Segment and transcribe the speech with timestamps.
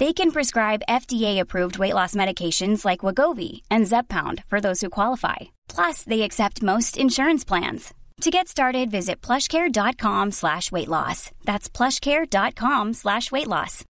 [0.00, 5.52] They can prescribe FDA-approved weight loss medications like Wagovi and Zeppound for those who qualify.
[5.68, 7.92] Plus, they accept most insurance plans.
[8.22, 11.30] To get started, visit plushcare.com slash weight loss.
[11.44, 13.84] That's plushcare.com slash weight loss.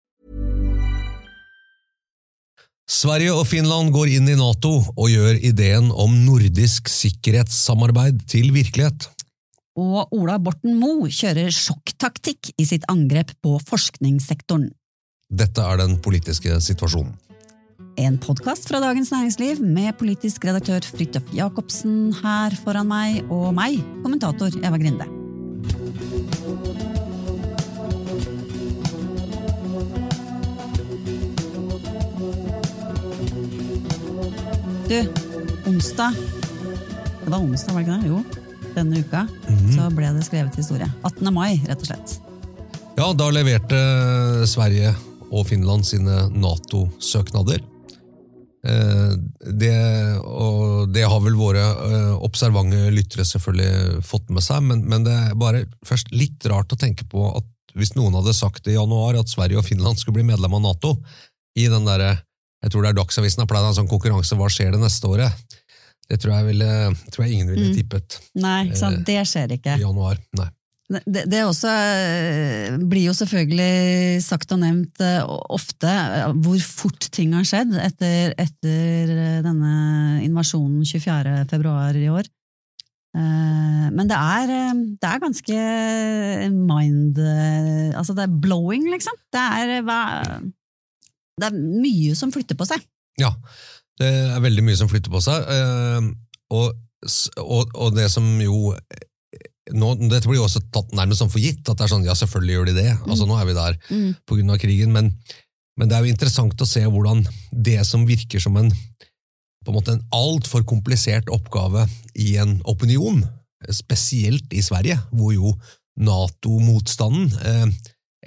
[2.91, 9.07] Sverige og Finland går inn i Nato og gjør ideen om nordisk sikkerhetssamarbeid til virkelighet.
[9.79, 14.73] Og Ola Borten Moe kjører sjokktaktikk i sitt angrep på forskningssektoren.
[15.31, 17.13] Dette er den politiske situasjonen.
[18.01, 23.77] En podkast fra Dagens Næringsliv med politisk redaktør Fridtjof Jacobsen her foran meg, og meg,
[24.03, 25.07] kommentator Eva Grinde.
[34.91, 34.99] Du,
[35.71, 38.11] onsdag Det var onsdag, var det ikke det?
[38.11, 38.25] Jo.
[38.75, 39.23] Denne uka
[39.77, 40.91] så ble det skrevet historie.
[41.07, 41.31] 18.
[41.35, 42.17] mai, rett og slett.
[42.99, 43.79] Ja, da leverte
[44.51, 44.91] Sverige
[45.31, 47.63] og Finland sine Nato-søknader.
[48.67, 49.13] Eh,
[49.57, 49.77] Det,
[50.21, 55.15] og det har vel våre eh, observante lyttere selvfølgelig fått med seg, men, men det
[55.17, 57.47] er bare først litt rart å tenke på at
[57.79, 60.97] hvis noen hadde sagt i januar at Sverige og Finland skulle bli medlem av Nato,
[61.57, 62.19] i den derre
[62.61, 65.57] jeg tror det er Dagsavisen har pleid en sånn konkurranse Hva skjer det neste året?
[66.11, 66.69] Det tror jeg, ville,
[67.09, 68.99] tror jeg ingen ville tippet Nei, ikke sant?
[69.01, 69.79] Eh, det skjer ikke.
[69.79, 70.19] i januar.
[70.37, 70.49] Nei.
[70.91, 75.23] Det, det også eh, blir jo selvfølgelig sagt og nevnt eh,
[75.55, 79.13] ofte eh, hvor fort ting har skjedd etter, etter
[79.45, 79.75] denne
[80.27, 81.47] invasjonen 24.
[81.51, 82.29] februar i år.
[83.11, 84.51] Men det er,
[85.03, 85.55] det er ganske
[86.55, 89.17] mind Altså, det er blowing, liksom.
[89.35, 89.73] Det er,
[91.43, 92.85] det er mye som flytter på seg.
[93.19, 93.33] Ja,
[93.99, 95.43] det er veldig mye som flytter på seg.
[96.55, 96.71] Og,
[97.43, 98.71] og, og det som jo
[99.73, 102.17] nå, Dette blir jo også tatt nærmest som for gitt, at det er sånn, ja,
[102.19, 102.91] selvfølgelig gjør de det.
[103.07, 104.15] Altså, Nå er vi der Mm.
[104.27, 105.13] på grunn av krigen, men,
[105.79, 108.73] men det er jo interessant å se hvordan det som virker som en
[109.61, 111.85] på en måte en altfor komplisert oppgave
[112.17, 113.21] i en opinion,
[113.69, 115.53] spesielt i Sverige, hvor jo
[116.01, 117.67] Nato-motstanden, eh,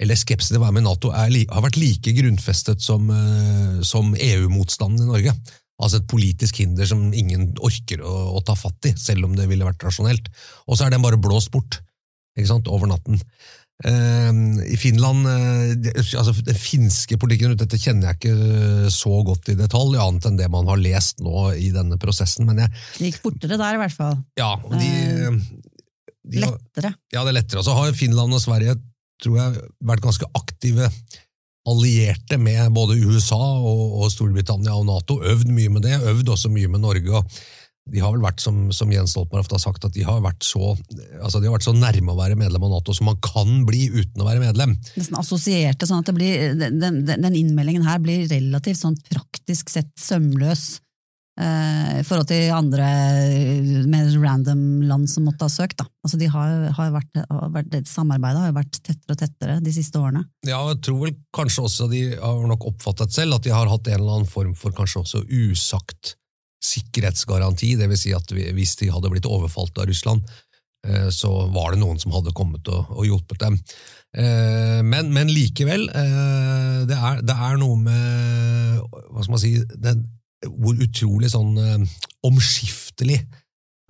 [0.00, 3.82] eller skepsisen til å være med i Nato, er, har vært like grunnfestet som, eh,
[3.82, 5.34] som EU-motstanden i Norge.
[5.82, 9.48] Altså et politisk hinder som ingen orker å, å ta fatt i, selv om det
[9.50, 10.28] ville vært rasjonelt.
[10.68, 11.80] Og så er den bare blåst bort
[12.38, 13.18] ikke sant, over natten.
[13.82, 14.30] Uh,
[14.70, 19.50] I Finland uh, det, altså Den finske politikken rundt dette kjenner jeg ikke så godt
[19.50, 22.46] i detalj, annet enn det man har lest nå i denne prosessen.
[22.46, 22.70] Men jeg,
[23.00, 24.20] Det gikk fortere der, i hvert fall.
[24.38, 24.92] ja, de,
[26.22, 26.94] de har- Lettere.
[27.12, 27.64] ja, det er lettere.
[27.64, 28.78] Og så har Finland og Sverige
[29.22, 30.88] tror jeg, vært ganske aktive
[31.68, 35.20] allierte med både USA og, og Storbritannia og Nato.
[35.24, 37.24] Øvd mye med det, øvd også mye med Norge.
[37.92, 40.72] de har vel vært, som, som Jens Stoltenberg ofte har sagt, at de har, så,
[41.20, 43.86] altså de har vært så nærme å være medlem av Nato som man kan bli
[43.92, 44.76] uten å være medlem.
[44.96, 49.92] nesten assosierte, sånn at blir, den, den, den innmeldingen her blir relativt sånn praktisk sett
[50.00, 50.83] sømløs
[51.34, 52.88] i forhold til andre
[53.26, 55.80] eh, mer random land som måtte ha søkt.
[55.80, 55.88] Da.
[56.06, 59.56] Altså de har, har vært, har vært, det Samarbeidet har jo vært tettere og tettere
[59.64, 60.22] de siste årene.
[60.46, 63.90] Ja, jeg tror vel kanskje også de har nok oppfattet selv at de har hatt
[63.90, 66.14] en eller annen form for kanskje også usagt
[66.64, 70.24] sikkerhetsgaranti, det vil si at hvis de hadde blitt overfalt av Russland,
[70.86, 73.58] eh, så var det noen som hadde kommet og, og hjulpet dem.
[74.16, 78.80] Eh, Men, men likevel, eh, det er, det er noe med
[79.10, 80.06] hva skal man si, den,
[80.50, 81.96] hvor utrolig sånn eh,
[82.26, 83.20] omskiftelig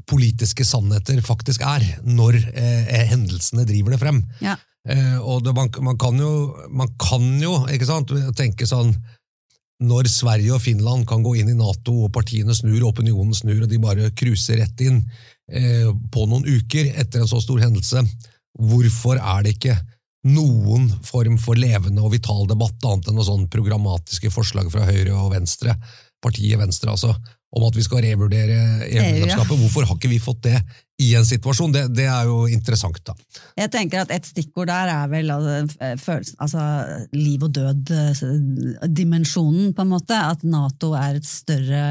[0.08, 4.20] politiske sannheter faktisk er, når eh, hendelsene driver det frem.
[4.44, 4.56] Ja.
[4.88, 6.32] Eh, og det, man, man, kan jo,
[6.68, 8.90] man kan jo ikke sant, tenke sånn
[9.80, 13.70] Når Sverige og Finland kan gå inn i Nato, og partiene snur, opinionen snur, og
[13.70, 15.00] de bare cruiser rett inn
[15.50, 18.04] eh, på noen uker etter en så stor hendelse,
[18.60, 19.78] hvorfor er det ikke
[20.30, 25.16] noen form for levende og vital debatt, annet enn noen sånn programmatiske forslag fra høyre
[25.16, 25.74] og venstre,
[26.24, 27.14] partiet Venstre altså,
[27.54, 28.56] om at vi skal revurdere
[28.88, 29.58] EU-medlemskapet.
[29.60, 30.58] Hvorfor har ikke vi fått det
[31.02, 31.72] i en situasjon?
[31.74, 33.14] Det, det, er jo interessant, da.
[33.60, 36.12] Jeg tenker at Et stikkord der er vel altså,
[36.42, 36.62] altså
[37.14, 40.16] liv og død-dimensjonen, på en måte.
[40.18, 41.84] At Nato et større,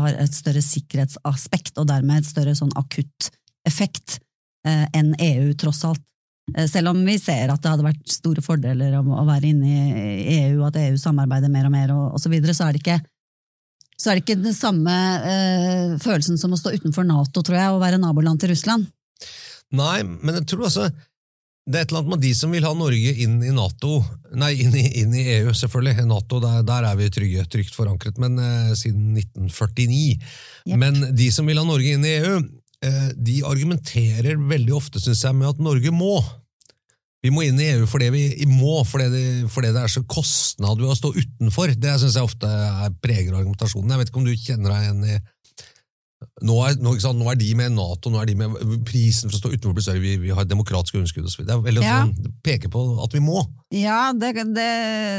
[0.00, 3.30] har et større sikkerhetsaspekt, og dermed et større sånn akutt
[3.68, 4.08] effekt
[4.66, 6.04] eh, enn EU, tross alt.
[6.56, 9.68] Eh, selv om vi ser at det hadde vært store fordeler om å være inne
[9.68, 9.70] i
[10.46, 13.00] EU, at EU samarbeider mer og mer, og, og så, videre, så er det ikke
[14.00, 14.96] så er det ikke den samme
[15.28, 18.88] eh, følelsen som å stå utenfor Nato, tror jeg, og være naboland til Russland.
[19.76, 20.88] Nei, men jeg tror altså
[21.70, 24.00] det er et eller annet med de som vil ha Norge inn i NATO,
[24.40, 26.06] nei, inn i, inn i EU, selvfølgelig.
[26.08, 30.16] NATO, der, der, er vi trygge, trygt forankret, men eh, siden 1949.
[30.64, 30.78] Yep.
[30.80, 32.40] Men de som vil ha Norge inn i EU,
[32.88, 36.16] eh, de argumenterer veldig ofte, syns jeg, med at Norge må.
[37.20, 40.80] Vi må inn i EU fordi vi må, fordi det, fordi det er så kostnad
[40.80, 41.74] ved å stå utenfor.
[41.76, 43.92] Det syns jeg ofte er preger argumentasjonen.
[43.92, 45.20] Jeg vet ikke om du kjenner deg igjen i
[46.44, 49.40] nå er, nå, nå er, de med Nato, nå er de med prisen for å
[49.40, 51.46] stå utenfor blir større, vi, vi har demokratisk underskudd osv.
[51.48, 51.94] Det er veldig ja.
[52.02, 53.40] sånn, peker på at vi må.
[53.72, 54.66] Ja, det, det,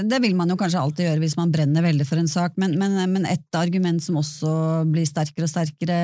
[0.09, 2.77] det, vil man jo kanskje alltid gjøre hvis man brenner veldig for en sak, men,
[2.77, 4.53] men, men, et argument som også
[4.93, 5.99] blir sterkere og sterkere,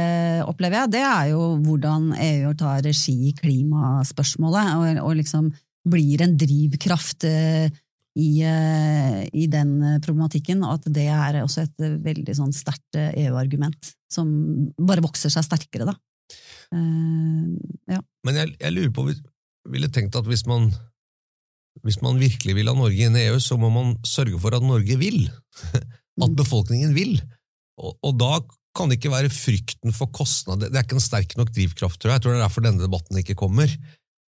[0.49, 4.73] opplever jeg, det er jo hvordan EU tar regi i klimaspørsmålet.
[4.77, 5.53] og, og liksom
[5.91, 7.67] blir en drivkraft eh,
[8.17, 12.97] i, eh, i, den eh, problematikken, og at det er også et veldig sånn sterkt
[12.97, 14.29] EU-argument, som
[14.79, 15.97] bare vokser seg sterkere, da.
[16.67, 17.55] Uh,
[17.87, 18.01] ja.
[18.27, 19.05] Men jeg, jeg, lurer på,
[19.71, 20.67] ville tenkt at hvis man,
[21.87, 24.65] hvis man virkelig vil ha Norge inn i EU, så må man sørge for at
[24.65, 25.29] Norge vil.
[26.17, 26.37] At mm.
[26.39, 27.19] befolkningen vil.
[27.77, 28.39] Og, og da
[28.77, 32.11] kan det ikke være frykten for kostnader Det er ikke en sterk nok drivkraft, tror
[32.11, 32.17] jeg.
[32.17, 33.71] Jeg tror det er derfor denne debatten ikke kommer.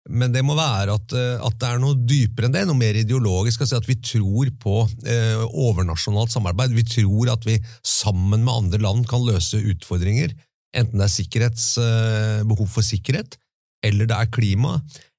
[0.10, 2.98] Men det må være at, eh, at, det er noe dypere enn det, noe mer
[3.00, 3.64] ideologisk.
[3.64, 4.78] Altså at vi tror på
[5.08, 6.76] eh, overnasjonalt samarbeid.
[6.78, 10.36] Vi tror at vi sammen med andre land kan løse utfordringer.
[10.78, 13.38] Enten det er eh, behov for sikkerhet,
[13.86, 14.78] eller det er klima,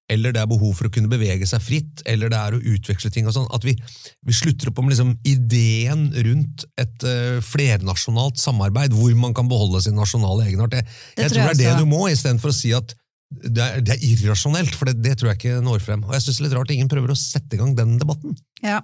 [0.08, 3.10] eller det er behov for å kunne bevege seg fritt, eller det er å utveksle
[3.12, 3.48] ting og sånn.
[3.52, 9.36] At vi, vi, slutter opp om liksom ideen rundt et uh, flernasjonalt samarbeid hvor man
[9.36, 10.78] kan beholde sin nasjonale egenart.
[10.78, 10.88] Jeg,
[11.18, 12.96] jeg tror, tror det er det du må, istedenfor å si at
[13.28, 16.04] det er, det er, irrasjonelt, for det, det, tror jeg ikke når frem.
[16.06, 18.38] Og jeg synes det er litt rart ingen prøver å sette i gang den debatten.
[18.64, 18.80] Ja.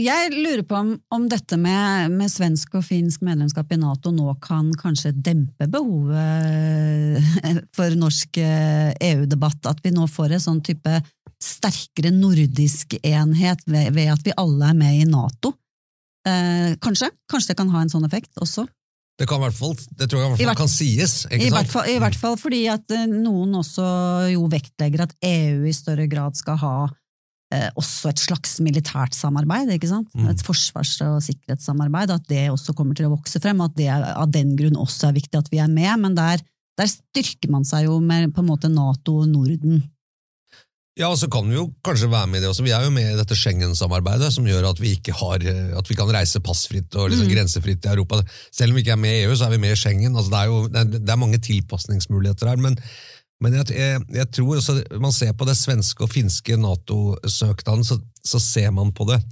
[0.00, 4.30] Jeg lurer på om, om dette med, med, svensk og finsk medlemskap i Nato nå
[4.40, 7.18] kan kanskje dempe behovet
[7.76, 9.58] for norsk EU-debatt.
[9.60, 10.94] Eh, e at vi nå får en sånn type
[11.42, 15.52] sterkere nordisk enhet ved, ved at vi alle er med i Nato.
[16.24, 17.10] Eh, kanskje?
[17.28, 18.64] Kanskje det kan ha en sånn effekt også?
[19.20, 21.14] Det, kan i hvert fall, det tror jeg i hvert fall hvert, kan sies.
[21.28, 23.84] I hvert, fall, I, hvert fall, fordi at eh, noen også
[24.32, 26.76] jo vektlegger at EU i større grad skal ha
[27.52, 29.70] eh, også et slags militært samarbeid.
[29.76, 30.08] ikke sant?
[30.16, 30.30] Mm.
[30.32, 32.14] Et forsvars- og sikkerhetssamarbeid.
[32.16, 35.10] At det også kommer til å vokse frem, og at det av den grunn også
[35.10, 35.92] er viktig at vi er med.
[36.06, 36.42] Men der,
[36.80, 39.84] der styrker man seg jo med på en måte Nato og Norden.
[41.00, 42.64] Ja, og så kan vi jo kanskje være med i det også.
[42.66, 45.44] Vi er jo med i dette Schengen-samarbeidet, som gjør at vi, ikke har,
[45.78, 47.32] at vi kan reise passfritt og liksom mm.
[47.32, 48.20] grensefritt i Europa.
[48.52, 50.12] Selv om vi ikke er med i EU, så er vi med i Schengen.
[50.12, 52.60] Altså, det, er jo, det, er, det er mange tilpasningsmuligheter her.
[52.60, 52.76] Men,
[53.40, 57.96] men jeg, jeg, jeg, tror også, man ser på det svenske og finske Nato-søknaden, så,
[58.20, 59.22] så, ser man på det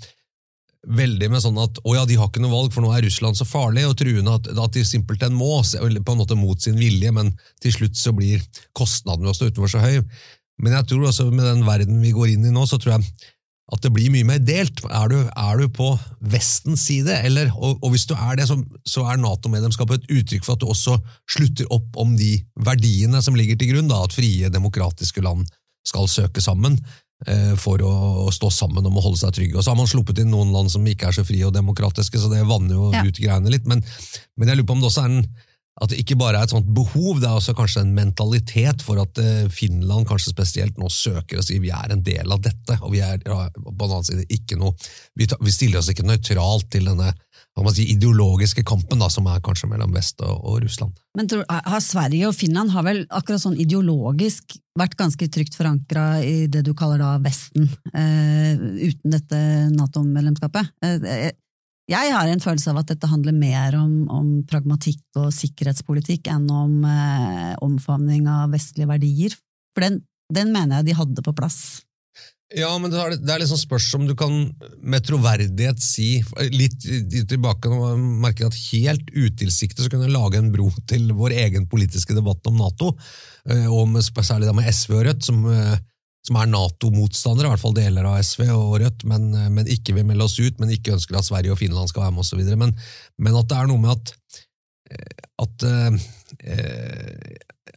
[0.88, 3.36] veldig med sånn at å ja, de har ikke noe valg, for nå er Russland
[3.36, 7.12] så farlig og truende at, at de simpelthen må, på en måte mot sin vilje,
[7.12, 8.40] men til slutt så blir
[8.72, 9.98] kostnaden ved å stå utenfor så høy.
[10.60, 13.06] Men jeg tror også med den verden vi går inn i nå, så tror jeg
[13.70, 14.82] at det blir mye mer delt.
[14.90, 15.92] Er du, er du på
[16.32, 20.46] Vestens side, eller, og, og, hvis du er det, så, så er Nato-medlemskapet et uttrykk
[20.46, 20.96] for at du også
[21.30, 22.32] slutter opp om de
[22.66, 25.46] verdiene som ligger til grunn, da, at frie, demokratiske land
[25.86, 26.80] skal søke sammen
[27.30, 27.92] eh, for å,
[28.26, 29.56] å, stå sammen om å holde seg trygge.
[29.58, 32.18] Og Så har man sluppet inn noen land som ikke er så frie og demokratiske,
[32.18, 33.04] så det vanner jo ja.
[33.06, 33.70] ut greiene litt.
[33.70, 33.84] Men,
[34.34, 35.22] men jeg lurer på om det også er en
[35.80, 39.00] at det ikke bare er et sånt behov, det er også kanskje en mentalitet for
[39.00, 42.76] at eh, Finland kanskje spesielt nå søker og sier vi er en del av dette,
[42.84, 44.76] og vi er på den annen side ikke noe
[45.16, 47.10] Vi, vi stiller oss ikke nøytralt til denne
[47.74, 50.96] si, ideologiske kampen da, som er kanskje mellom Vest og, og Russland.
[51.18, 56.22] Men tror, har Sverige og Finland har vel akkurat sånn ideologisk vært ganske trygt forankra
[56.24, 59.40] i det du kaller da Vesten, eh, uten dette
[59.74, 60.72] Nato-medlemskapet?
[60.84, 61.32] Eh,
[61.90, 66.46] Jeg har en følelse av at dette handler mer om, om pragmatikk og sikkerhetspolitikk enn
[66.54, 69.34] om eh, omfavning av vestlige verdier.
[69.74, 71.80] For den, den mener jeg de hadde på plass.
[72.50, 74.32] Ja, men det er, det er liksom spørs om du kan
[74.82, 76.16] med troverdighet si
[76.50, 76.82] Litt
[77.30, 77.92] tilbake nå
[78.24, 82.16] merker jeg at helt utilsiktet så kunne jeg lage en bro til vår egen politiske
[82.16, 82.96] debatt om Nato,
[83.46, 85.78] eh, og med, særlig da med SV og Rødt, som, eh,
[86.26, 89.96] som er Nato-motstandere, i hvert fall deler av SV og Rødt, men, eh, men ikke
[89.96, 92.42] vil melde oss ut, men ikke ønsker at Sverige og Finland skal være med osv.
[92.60, 92.74] Men,
[93.18, 94.16] men at det er noe med at
[95.38, 95.62] at,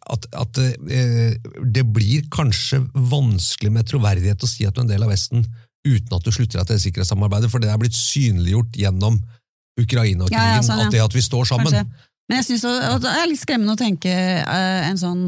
[0.10, 1.36] at, at eh,
[1.76, 5.46] det blir kanskje vanskelig med troverdighet å si at du er en del av Vesten
[5.84, 9.20] uten at du slutter deg til det sikkerhetssamarbeidet, for det er blitt synliggjort gjennom
[9.80, 10.88] Ukraina-krigen, Ja, ja, sånn, ja.
[10.88, 11.68] at det at vi står sammen.
[11.68, 12.10] Kanskje.
[12.30, 15.24] Men jeg synes også, at det er litt skremmende å tenke eh, en sånn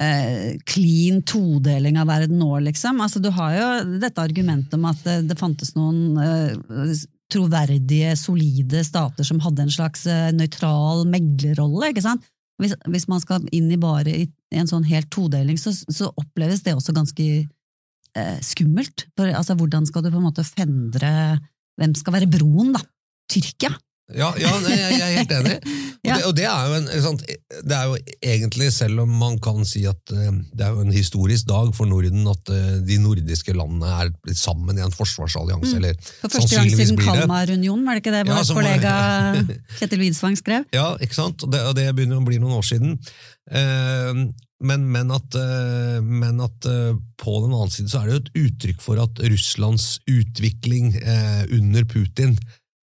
[0.00, 3.00] eh, clean todeling av verden nå, liksom.
[3.04, 6.94] Altså, du har jo dette argumentet om at det, det fantes noen eh,
[7.32, 12.26] troverdige, solide stater som hadde en slags eh, nøytral meglerrolle, ikke sant?
[12.62, 14.26] Hvis, hvis man skal inn i bare i
[14.56, 19.08] en sånn helt todeling, så, så oppleves det også ganske eh, skummelt.
[19.18, 21.12] For, altså, hvordan skal du på en måte fendre
[21.76, 22.80] Hvem skal være broen, da?
[23.28, 23.68] Tyrkia?
[24.14, 25.56] Ja, ja jeg, er helt enig.
[26.06, 27.16] Og, det, og det, er en,
[27.66, 30.92] det er jo egentlig, selv om man kan si at eh, det er jo en
[30.94, 35.72] historisk dag for Norden, at eh, de nordiske landene er blitt sammen i en forsvarsallianse,
[35.74, 35.80] Mm.
[35.80, 37.00] eller For første gang siden.
[37.02, 38.92] Kalmarunionen, var det ikke det Ja, vår var- kollega
[39.80, 40.68] Kjetil Widsvang skrev?
[40.76, 41.42] Ja, ikke sant?
[41.42, 42.94] Og det, og det begynner å bli noen år siden.
[43.50, 44.20] Eh,
[44.62, 45.34] men, men at,
[46.06, 46.64] men at
[47.20, 50.94] på den annen side så er det jo et uttrykk for at Russlands utvikling
[51.52, 52.38] under Putin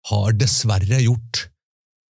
[0.09, 1.47] har dessverre gjort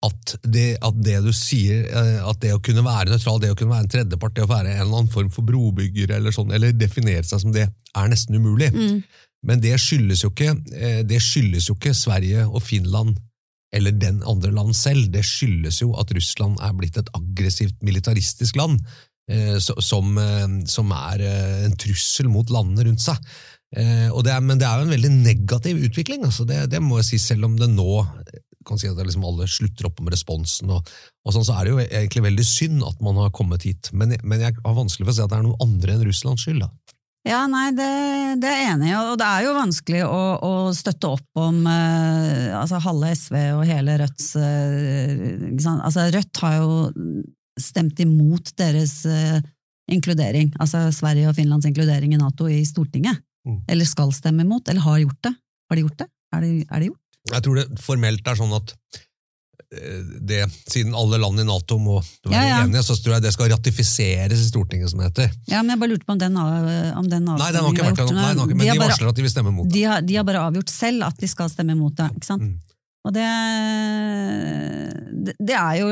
[0.01, 3.57] at det, at det du sier, eh, at det å kunne være nøytral, det å
[3.57, 6.53] kunne være en tredjepart, det å være en eller annen form for brobygger, eller, sånn,
[6.55, 8.71] eller definere seg som det, er nesten umulig.
[8.73, 9.03] Mm.
[9.45, 13.19] Men det skyldes jo ikke, eh, det skyldes jo ikke Sverige og Finland
[13.71, 15.05] eller den andre land selv.
[15.13, 18.81] Det skyldes jo at Russland er blitt et aggressivt militaristisk land,
[19.31, 20.17] eh, som,
[20.67, 21.23] som er
[21.69, 23.21] en trussel mot landene rundt seg.
[23.71, 26.99] Eh, det er, men det er jo en veldig negativ utvikling, altså det, det må
[26.99, 28.03] jeg si, selv om det nå
[28.67, 30.89] kan si at liksom alle slutter opp om responsen, og,
[31.25, 33.89] og sånn, så er det jo egentlig veldig synd at man har kommet hit.
[33.93, 36.45] Men, men jeg har vanskelig for å si at det er noe andre enn Russlands
[36.45, 36.65] skyld.
[36.65, 36.97] da.
[37.27, 37.89] Ja, nei, det,
[38.41, 42.79] det er enig og det er jo vanskelig å, å støtte opp om eh, altså
[42.81, 45.27] halve SV og hele Rødts eh.
[45.69, 46.79] Altså Rødt har jo
[47.61, 49.37] stemt imot deres eh,
[49.93, 53.21] inkludering, altså Sverige og Finlands inkludering i Nato i Stortinget.
[53.47, 53.61] Mm.
[53.73, 55.33] Eller skal stemme imot, eller har gjort det.
[55.69, 56.07] Har de gjort det?
[56.35, 56.99] Er det, er det gjort?
[57.31, 58.73] Jeg tror det formelt er sånn at
[59.77, 62.59] eh, det, siden alle land i Nato må være Ja, ja.
[62.65, 65.31] enige, så tror jeg det skal ratifiseres i Stortinget, som det heter.
[65.49, 68.03] Ja, men jeg bare lurte på om den, om den Nei, den har ikke vært
[68.03, 69.73] var Nei, den men De de, bare- varsler at de vil stemme mot det.
[69.77, 72.41] de har, de har bare avgjort selv at de skal stemme imot det, ikke sant?
[72.45, 72.77] Mm.
[73.01, 73.27] Og det,
[75.41, 75.91] det er jo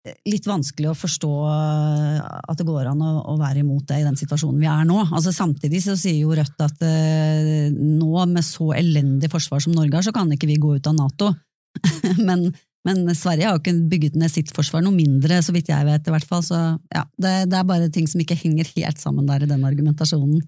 [0.00, 4.16] litt vanskelig å forstå at det går an å, å være imot det i den
[4.16, 5.02] situasjonen vi er nå.
[5.10, 9.98] Altså Samtidig så sier jo Rødt at eh, nå med så elendig forsvar som Norge
[9.98, 11.34] har, så kan ikke vi gå ut av Nato.
[12.28, 12.46] men,
[12.88, 16.08] men Sverige har jo ikke bygget ned sitt forsvar noe mindre, så vidt jeg vet.
[16.08, 16.46] i hvert fall.
[16.48, 16.56] Så
[16.94, 20.40] ja, det, det er bare ting som ikke henger helt sammen der i den argumentasjonen.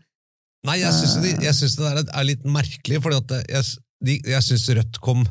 [0.64, 3.64] Nei, jeg syns det, det er litt merkelig, for jeg,
[4.06, 5.26] jeg syns Rødt kom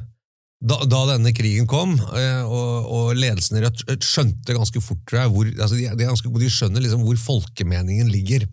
[0.62, 5.32] da, da denne krigen kom, eh, og, og ledelsen i Rødt skjønte ganske fort, jeg,
[5.34, 8.46] hvor, altså de, de, ganske, gode, de skjønner liksom hvor folkemeningen ligger.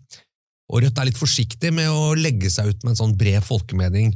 [0.73, 4.15] Og Rødt er litt forsiktig med å legge seg ut med en sånn bred folkemening,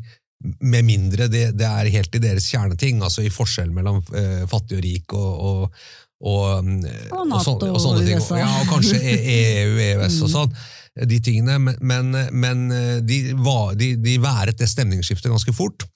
[0.59, 4.75] med mindre det, det er helt i deres kjerneting, altså i forskjell mellom eh, fattig
[4.79, 5.83] og rik og, og,
[6.23, 6.81] og, mm,
[7.13, 8.25] Og NATO sånne- og sånne ting.
[8.41, 10.57] Ja, og kanskje E- EU, EØS og sånn.
[10.93, 12.67] De tingene, men, men, men
[13.07, 15.87] de, var, de, de været det stemningsskiftet ganske fort.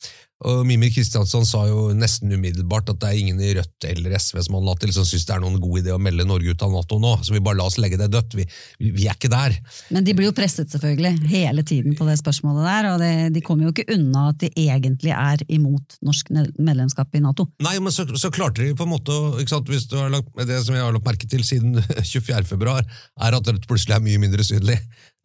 [0.46, 4.44] Og Mimir Kristiansson sa jo nesten umiddelbart at det er ingen i Rødt eller SV
[4.46, 6.66] som han la til som syns det er noen god idé å melde Norge ut
[6.66, 8.36] av Nato nå, så vi bare la oss legge det dødt.
[8.38, 8.46] Vi,
[8.84, 9.56] vi, er ikke der.
[9.90, 13.44] Men de blir jo presset selvfølgelig hele tiden på det spørsmålet der, og det, de
[13.46, 17.48] kommer jo ikke unna at de egentlig er imot norsk medlemskap i Nato.
[17.66, 19.18] Nei, men så, så klarte de på en måte
[19.50, 21.82] sant, hvis du har lagt, Det som jeg har lagt merke til siden
[22.14, 22.46] 24.
[22.46, 24.78] februar, er at Rødt plutselig er mye mindre synlig.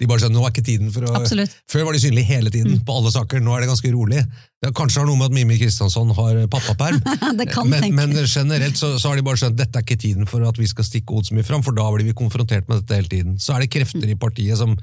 [0.03, 1.13] De bare skjønner, nå er ikke tiden for å...
[1.21, 1.53] Absolutt.
[1.71, 3.39] Før var de synlige hele tiden, på alle saker.
[3.45, 4.25] Nå er det ganske rolig.
[4.63, 6.99] Det kanskje har noe med at Mimi Kristiansson har pappaperm,
[7.39, 10.27] Det kan men, men generelt så, så har de bare skjønt dette er ikke tiden
[10.31, 12.83] for at vi skal stikke hodet så mye fram, for da blir vi konfrontert med
[12.83, 13.39] dette hele tiden.
[13.43, 14.75] Så er det krefter i partiet som,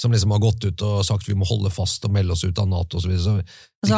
[0.00, 2.60] som liksom har gått ut og sagt vi må holde fast og melde oss ut
[2.60, 3.14] av Nato osv.
[3.16, 3.38] Så,
[3.88, 3.94] så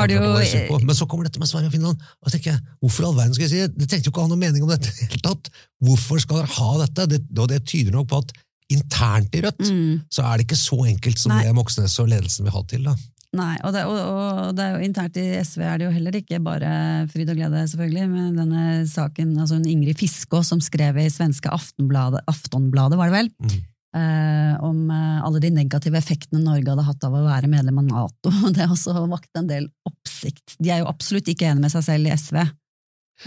[0.62, 0.78] jo- på.
[0.86, 2.06] Men så kommer dette med Sverige og Finland.
[2.22, 3.72] Og så tenker jeg, Hvorfor i all verden skal jeg si det?
[3.76, 5.50] Det trengte jo ikke å ha noe mening om dette i det hele tatt.
[5.84, 7.10] Hvorfor skal dere ha dette?
[7.14, 8.32] Det, og det tyder nok på at
[8.70, 10.02] internt i Rødt Mm.
[10.10, 11.44] så er det ikke så enkelt som Nei.
[11.44, 12.84] det Moxnes og ledelsen vil ha til.
[12.84, 12.94] da.
[13.32, 16.16] Nei, og, det, og, og det er jo internt i SV er det jo heller
[16.18, 16.70] ikke bare
[17.12, 21.46] fryd og glede, selvfølgelig, med denne saken, altså en Ingrid Fiskå som skrev i svenske
[21.54, 23.60] Aftonbladet, Aftonbladet var det vel, Mm.
[23.94, 27.86] eh, om eh, alle de negative effektene Norge hadde hatt av å være medlem av
[27.92, 28.30] Nato.
[28.54, 30.56] Det har også vakt en del oppsikt.
[30.58, 32.36] De er jo absolutt ikke enige med seg selv i SV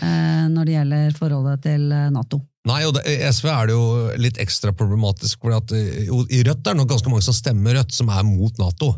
[0.02, 2.42] eh, når det gjelder forholdet til eh, Nato.
[2.70, 3.04] Nei, og det,
[3.36, 3.88] SV er det jo
[4.24, 7.76] litt ekstra problematisk, for at, eh, i Rødt er det nok ganske mange som stemmer
[7.76, 8.94] Rødt, som er mot Nato.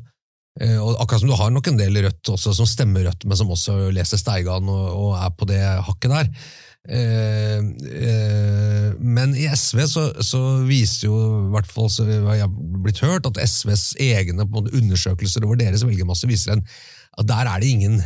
[0.62, 3.39] Eh, og akkurat som du har nok en del Rødt også som stemmer Rødt, men
[3.39, 6.29] som også leser Steigan og, og er på det hakket der.
[6.86, 11.15] Eh, eh, men i SV så, så viser jo,
[11.48, 12.51] i hvert fall så har jeg
[12.86, 16.63] blitt hørt, at SVs egne måte, undersøkelser over deres velgermasse viser en,
[17.17, 17.98] at der er det ingen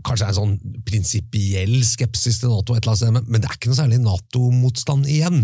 [0.00, 0.52] Kanskje en sånn
[0.88, 3.98] prinsipiell skepsis til Nato, et eller annet sted, men, men det er ikke noe særlig
[4.00, 5.42] Nato-motstand igjen.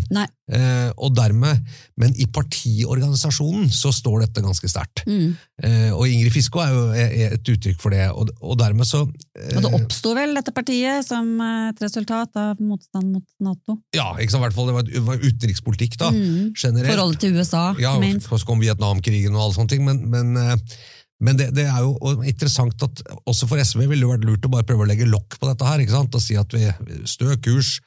[0.49, 1.61] Eh, og dermed,
[2.01, 5.03] Men i partiorganisasjonen så står dette ganske sterkt.
[5.09, 5.35] Mm.
[5.63, 8.87] Eh, og Ingrid Fiskå er jo er- er et uttrykk for det, og, og dermed
[8.89, 9.03] så
[9.37, 13.79] eh, Og det oppsto vel dette partiet som eh, et resultat av motstand mot Nato.
[13.95, 16.55] Ja, ikke sant, i hvert fall det var, det var utenrikspolitikk da, Mm.
[16.57, 16.89] generelt.
[16.95, 18.29] Forholdet til USA, Ja, minst.
[18.33, 20.57] så kom Vietnamkrigen og alle sånne ting, men, men, eh,
[21.21, 24.51] men det, det er jo interessant at også for SV ville det vært lurt å
[24.53, 26.15] bare prøve å legge lokk på dette her, ikke sant?
[26.15, 26.69] og si at vi
[27.11, 27.79] stø kurs,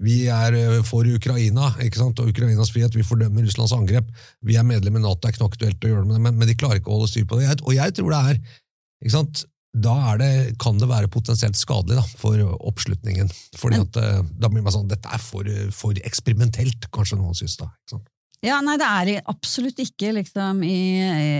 [0.00, 2.18] vi er eh, for Ukraina ikke sant?
[2.24, 4.08] og Ukrainas frihet, vi fordømmer Russlands angrep,
[4.42, 6.24] vi er medlem i Nato, det er ikke noe aktuelt å gjøre det med det,
[6.26, 7.46] men, men de klarer ikke å holde styr på det.
[7.50, 8.42] Jeg- Og jeg tror det er,
[9.04, 9.44] ikke sant?
[9.70, 12.34] da er det, kan det være potensielt skadelig da, for
[12.66, 13.28] oppslutningen.
[13.54, 17.54] Fordi at eh, da blir man sånn, dette er for, for eksperimentelt, kanskje noen synes
[17.60, 17.68] da.
[17.70, 18.08] ikke sant?
[18.42, 20.74] Ja, nei, det er absolutt ikke liksom i,
[21.06, 21.30] i,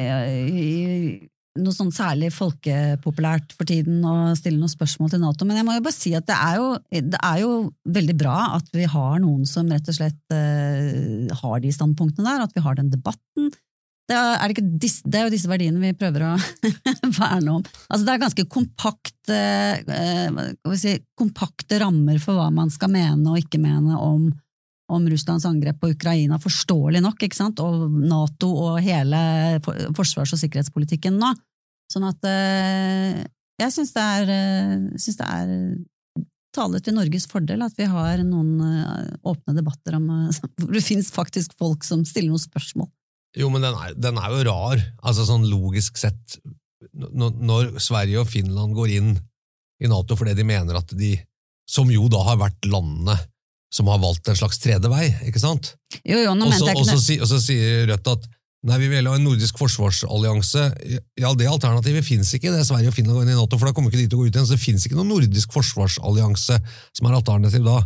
[0.47, 1.28] i
[1.59, 5.75] noe sånn særlig folkepopulært for tiden å stille noen spørsmål til Nato, men jeg må
[5.75, 7.54] jo bare si at det er jo, det er jo
[7.90, 12.45] veldig bra at vi har noen som rett og slett eh, har de standpunktene der,
[12.47, 13.50] at vi har den debatten.
[14.11, 16.33] Det er, er det, disse, det er jo disse verdiene vi prøver å
[17.21, 17.66] verne om.
[17.88, 20.40] Altså det er ganske kompakt, eh, eh,
[20.78, 24.30] si, kompakte rammer for hva man skal mene og ikke mene om
[24.90, 29.20] om Russlands angrep på Ukraina, forståelig nok, ikke sant, og Nato og hele
[29.97, 31.32] forsvars- og sikkerhetspolitikken nå.
[31.90, 33.23] Sånn at eh,
[33.60, 35.54] jeg syns det eh, det er
[36.54, 40.84] taler til Norges fordel at vi har noen eh, åpne debatter om eh, hvor det
[40.84, 42.91] finnes faktisk folk som stiller noen spørsmål.
[43.38, 46.41] Jo, men den er, den er jo rar, altså sånn logisk sett.
[46.91, 49.12] Når, når Sverige og Finland går inn
[49.80, 51.15] i Nato fordi de mener at de,
[51.69, 53.15] som jo da har vært landene
[53.71, 55.75] som har valgt en slags tredje vei, ikke sant?
[56.02, 57.19] Jo, jo, nå mente jeg ikke det.
[57.23, 58.28] og så sier Rødt at
[58.67, 60.67] nei, vi vil ha en nordisk forsvarsallianse.
[61.21, 63.71] Ja, det alternativet finnes ikke, det er Sverige og Finland går inn i Nato, for
[63.71, 65.54] da kommer ikke de til å gå ut igjen, så det finnes ikke noen nordisk
[65.56, 66.59] forsvarsallianse
[66.99, 67.78] som er alternativ da.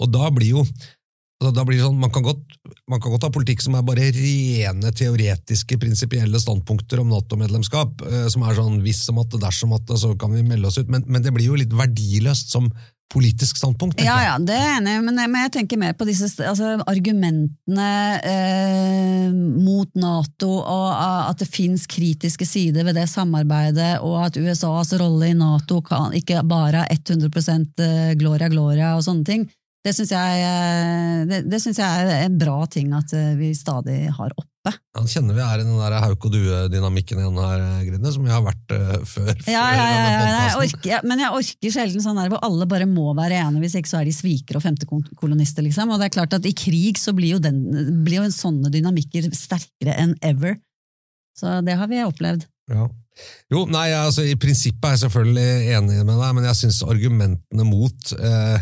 [0.00, 2.44] Og da blir jo altså, da blir det sånn, man kan, godt,
[2.90, 8.26] man kan godt ha politikk som er bare rene teoretiske, prinsipielle standpunkter om NATO-medlemskap, eh,
[8.32, 11.06] som er sånn hvis som at, dersom at, så kan vi melde oss ut, men,
[11.08, 12.68] men det blir jo litt verdiløst som
[13.10, 14.00] politisk standpunkt.
[14.00, 14.28] Ja, jeg.
[14.28, 17.90] ja, det er jeg enig men, men jeg tenker mer på disse altså, argumentene
[18.30, 24.38] eh, mot Nato, og ah, at det fins kritiske sider ved det samarbeidet, og at
[24.40, 27.30] USAs rolle i Nato kan, ikke bare er 100
[27.82, 29.48] eh, gloria gloria og sånne ting.
[29.80, 33.54] Det syns jeg, eh, det, det synes jeg er en bra ting at eh, vi
[33.56, 34.72] stadig har oppe.
[34.98, 38.32] Han kjenner vi er i den der hauk og due-dynamikken igjen her, Grine, som vi
[38.32, 39.32] har vært uh, før.
[39.48, 42.88] Ja, ja, ja, ja, jeg orker, men jeg orker sjelden sånn der hvor alle bare
[42.90, 45.92] må være enige, hvis ikke så er de svikere og femtekolonister, liksom.
[45.94, 47.62] Og det er klart at i krig så blir jo, den,
[48.04, 50.58] blir jo sånne dynamikker sterkere enn ever.
[51.38, 52.44] Så det har vi opplevd.
[52.70, 52.88] Ja.
[53.52, 57.66] Jo, nei, altså I prinsippet er jeg selvfølgelig enig med deg, men jeg syns argumentene
[57.68, 58.60] mot eh,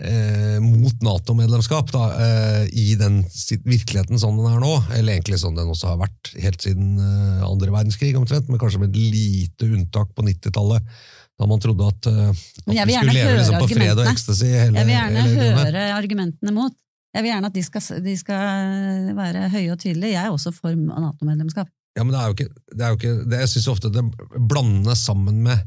[0.00, 3.20] eh, mot Nato-medlemskap eh, i den
[3.64, 7.46] virkeligheten sånn den er nå, eller egentlig sånn den også har vært helt siden eh,
[7.46, 10.92] andre verdenskrig omtrent, men kanskje med et lite unntak på 90-tallet,
[11.40, 14.78] da man trodde at, eh, at vi skulle leve liksom, på fred og ecstasy hele,
[14.80, 15.26] Jeg vil gjerne
[15.64, 16.76] høre argumentene mot.
[17.10, 20.14] Jeg vil gjerne at de skal, de skal være høye og tydelige.
[20.14, 21.70] Jeg er også for Nato-medlemskap.
[21.98, 24.04] Ja, men det er jo ikke, det er jo ikke det, Jeg syns ofte det
[24.48, 25.58] blandes sammen med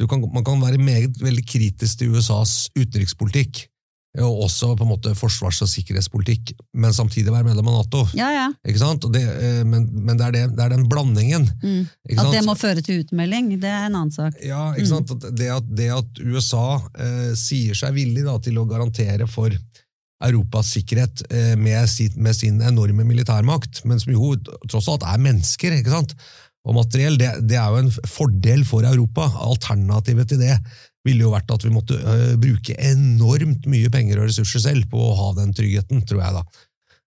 [0.00, 3.62] du kan, Man kan være meget veldig kritisk til USAs utenrikspolitikk,
[4.24, 8.04] og også på en måte forsvars- og sikkerhetspolitikk, men samtidig være medlem av Nato.
[8.16, 8.46] Ja, ja.
[8.66, 9.06] Ikke sant?
[9.12, 11.48] Det, eh, men men det, er det, det er den blandingen.
[11.62, 11.86] Mm.
[12.16, 14.38] At det må føre til utmelding, det er en annen sak.
[14.44, 15.12] Ja, ikke sant?
[15.16, 15.50] At Det,
[15.92, 19.52] at, USA eh, sier seg villig da, til å garantere for
[20.26, 24.32] Europas sikkerhet eh, med, sin, med sin enorme militærmakt, men som jo
[24.68, 26.16] tross alt er mennesker, ikke sant?
[26.66, 29.28] og materiell, det, det er jo en fordel for Europa.
[29.46, 30.56] Alternativet til det
[31.06, 35.00] ville jo vært at vi måtte uh, bruke enormt mye penger og ressurser selv på
[35.00, 36.44] å ha den tryggheten, tror jeg da.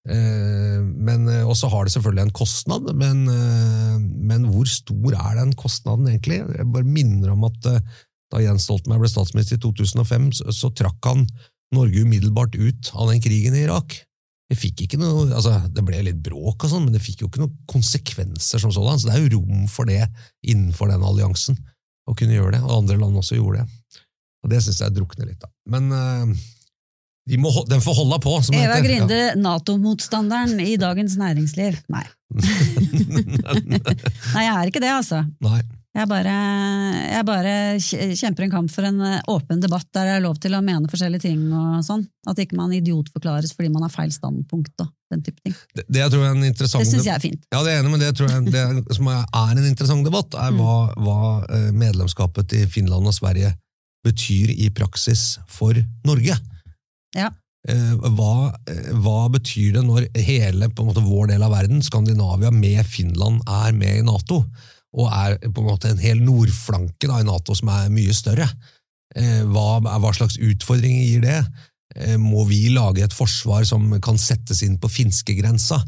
[0.09, 5.15] Uh, men, uh, og så har det selvfølgelig en kostnad, men, eh, men hvor stor
[5.15, 6.39] er den kostnaden egentlig?
[6.41, 7.81] Jeg bare minner om at eh,
[8.29, 11.25] da Jens Stoltenberg ble statsminister i 2005, så, så trakk han
[11.75, 13.97] Norge umiddelbart ut av den krigen i Irak.
[14.49, 17.29] Det fikk ikke noe, altså det ble litt bråk, og sånn, men det fikk jo
[17.29, 18.97] ikke noen konsekvenser som sådan.
[18.97, 20.01] Så det er jo rom for det
[20.41, 21.59] innenfor den alliansen,
[22.09, 22.61] å kunne gjøre det.
[22.65, 24.03] Og andre land også gjorde det.
[24.43, 25.51] Og Det syns jeg drukner litt, da.
[25.69, 26.45] Men uh,
[27.29, 28.87] de må, den får holde på, som Eva heter.
[28.87, 31.81] Grinde, Nato-motstanderen i Dagens Næringsliv.
[31.93, 32.05] Nei.
[34.35, 35.25] Nei, jeg er ikke det, altså.
[35.45, 35.61] Nei.
[35.97, 36.33] Jeg bare,
[37.09, 40.53] jeg bare kjemper en kamp for en eh, åpen debatt der det er lov til
[40.53, 42.03] å mene forskjellige ting og sånn.
[42.29, 45.57] At ikke man idiotforklares fordi man har feil standpunkt og den type ting.
[45.73, 47.41] Det, det jeg tror er en interessant Det syns jeg er fint.
[47.49, 49.25] Ja, det er enig, men det tror jeg det som er
[49.57, 51.19] en interessant debatt, er hva, hva
[51.57, 53.55] eh, medlemskapet til Finland og Sverige
[54.05, 55.75] betyr i praksis for
[56.07, 56.37] Norge.
[57.17, 57.33] Ja.
[57.67, 58.53] Eh, Hva,
[59.01, 64.03] hva betyr det når hele måte, vår del av verden, Skandinavia med Finland, er med
[64.03, 64.45] i Nato?
[64.97, 68.47] Og er på en måte en hel nordflanke da, i Nato som er mye større?
[69.15, 71.41] Eh, Hva, hva slags utfordringer gir det?
[71.97, 75.79] Eh, Må vi lage et forsvar som kan settes inn på finskegrensa?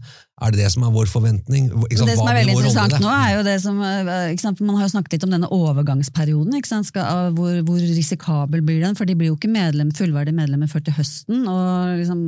[0.42, 1.68] Er det det som er vår forventning?
[1.70, 2.08] Sant?
[2.10, 4.96] Det som er veldig interessant nå, er jo det som eh, sant, Man har jo
[4.96, 6.58] snakket litt om denne overgangsperioden.
[6.58, 8.98] Ikke sant, skal, hvor, hvor risikabel blir den?
[8.98, 11.46] For de blir jo ikke medlem, fullverdige medlemmer før til høsten.
[11.46, 12.26] og liksom,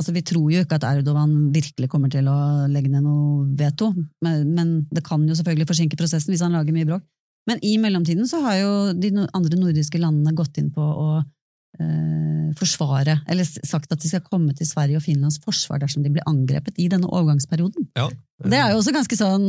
[0.00, 2.38] altså Vi tror jo ikke at Erdogan virkelig kommer til å
[2.72, 3.92] legge ned noe veto,
[4.24, 7.04] men, men det kan jo selvfølgelig forsinke prosessen hvis han lager mye bråk.
[7.48, 12.50] Men i mellomtiden så har jo de andre nordiske landene gått inn på å eh,
[12.58, 16.26] forsvare, eller sagt at de skal komme til Sverige og Finlands forsvar dersom de blir
[16.30, 17.90] angrepet i denne overgangsperioden.
[17.98, 18.08] Ja.
[18.44, 19.48] Det er jo også ganske sånn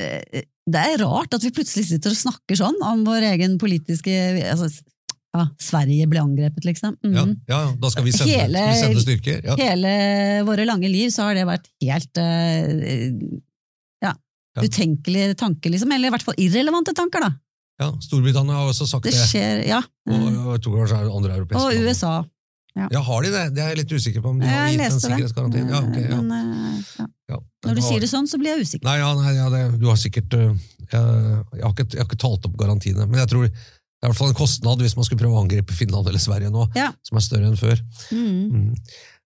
[0.00, 4.14] eh, Det er rart at vi plutselig sitter og snakker sånn om vår egen politiske
[4.48, 4.70] altså,
[5.36, 6.96] ja, Sverige ble angrepet, liksom.
[7.04, 7.12] Mm.
[7.14, 9.42] Ja, ja, ja, da skal vi sende, Hele- vi sende styrker.
[9.44, 9.56] Ja.
[9.60, 9.92] Hele
[10.48, 13.12] våre lange liv så har det vært helt eh,
[14.02, 14.14] ja,
[14.56, 14.62] Ja.
[14.64, 15.92] utenkelige tanker, liksom.
[15.92, 17.32] Eller i hvert fall irrelevante tanker, da.
[17.78, 19.26] Ja, Storbritannia har også sagt Det det.
[19.30, 19.78] skjer, ja.
[20.08, 21.86] Og, og jeg tror kanskje andre europeiske Og.
[21.86, 22.16] USA.
[22.78, 23.44] Ja, har de det?
[23.56, 25.06] Det er jeg litt usikker på om de har gitt en leste det.
[25.10, 25.62] sikkerhetsgaranti.
[25.66, 26.18] Ja, okay, ja.
[26.22, 27.06] Men, eh, ja.
[27.28, 28.84] Ja, Når du har- sier det sånn, så blir jeg usikker.
[28.86, 30.56] Nei, ja, nei ja, det, du har sikkert jeg,
[30.88, 33.50] jeg, har ikke, jeg har ikke talt opp garantiene, men jeg tror
[33.98, 36.22] det er i hvert fall en kostnad hvis man skulle prøve å angripe Finland eller
[36.22, 36.92] Sverige nå, Ja.
[37.02, 37.80] som er større enn før.
[38.14, 38.44] Mm.
[38.54, 38.68] Mm.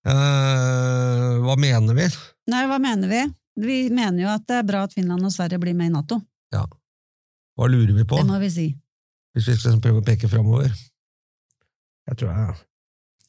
[0.09, 2.07] Uh, hva mener vi?
[2.51, 3.21] Nei, hva mener vi?
[3.63, 6.23] Vi mener jo at det er bra at Finland og Sverige blir med i Nato.
[6.55, 6.65] Ja.
[7.59, 8.17] Hva lurer vi på?
[8.17, 8.67] Det må vi si.
[9.37, 10.73] Hvis vi skal prøve å peke framover?
[12.09, 12.57] Jeg tror, jeg,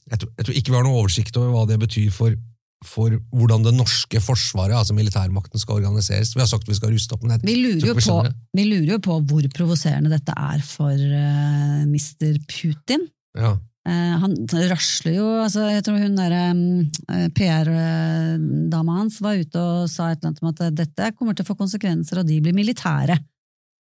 [0.09, 2.39] jeg, tror, jeg tror ikke vi har noe oversikt over hva det betyr for,
[2.87, 6.33] for hvordan det norske forsvaret, altså militærmakten, skal organiseres.
[6.35, 8.17] Vi har sagt vi skal ruste opp, men jeg Vi lurer, jo vi på,
[8.59, 12.39] vi lurer jo på hvor provoserende dette er for uh, Mr.
[12.49, 13.07] Putin.
[13.37, 13.55] Ja.
[13.83, 14.35] Uh, han
[14.71, 20.21] rasler jo altså Jeg tror hun derre um, PR-dama hans var ute og sa et
[20.21, 23.19] eller annet om at dette kommer til å få konsekvenser, og de blir militære.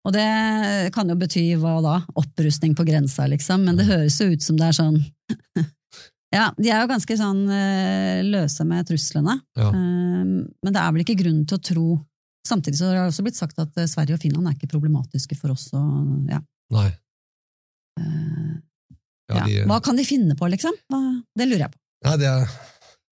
[0.09, 0.29] Og det
[0.95, 1.99] kan jo bety hva da?
[2.17, 3.67] Opprustning på grensa, liksom.
[3.69, 5.03] Men det høres jo ut som det er sånn
[6.31, 9.35] Ja, de er jo ganske sånn eh, løse med truslene.
[9.59, 9.69] Ja.
[9.75, 11.89] Eh, men det er vel ikke grunn til å tro
[12.49, 15.37] Samtidig så har det også blitt sagt at eh, Sverige og Finland er ikke problematiske
[15.37, 15.67] for oss.
[15.77, 16.39] Og, ja.
[16.73, 16.87] Nei.
[18.01, 18.55] Eh,
[19.31, 20.75] Ja, de, Hva kan de finne på, liksom?
[21.37, 21.79] Det lurer jeg på.
[22.09, 22.55] Nei, det, er-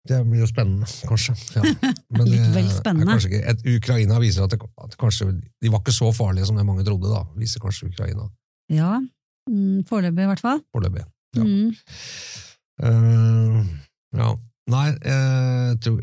[0.07, 1.33] det blir jo spennende, kanskje.
[1.57, 1.63] Ja.
[2.15, 3.17] Men Litt vel spennende.
[3.17, 6.63] ikke, et, Ukraina viser at, det, at kanskje, de var ikke så farlige som det
[6.69, 7.09] mange trodde.
[7.11, 8.29] da, viser kanskje Ukraina
[8.71, 8.93] Ja,
[9.49, 10.61] mm, foreløpig i hvert fall.
[10.71, 11.03] foreløpig.
[11.35, 11.43] Ja.
[11.43, 11.73] Mm.
[12.83, 13.63] Eh,
[14.19, 14.29] ja.
[14.71, 15.99] Nei, jeg tror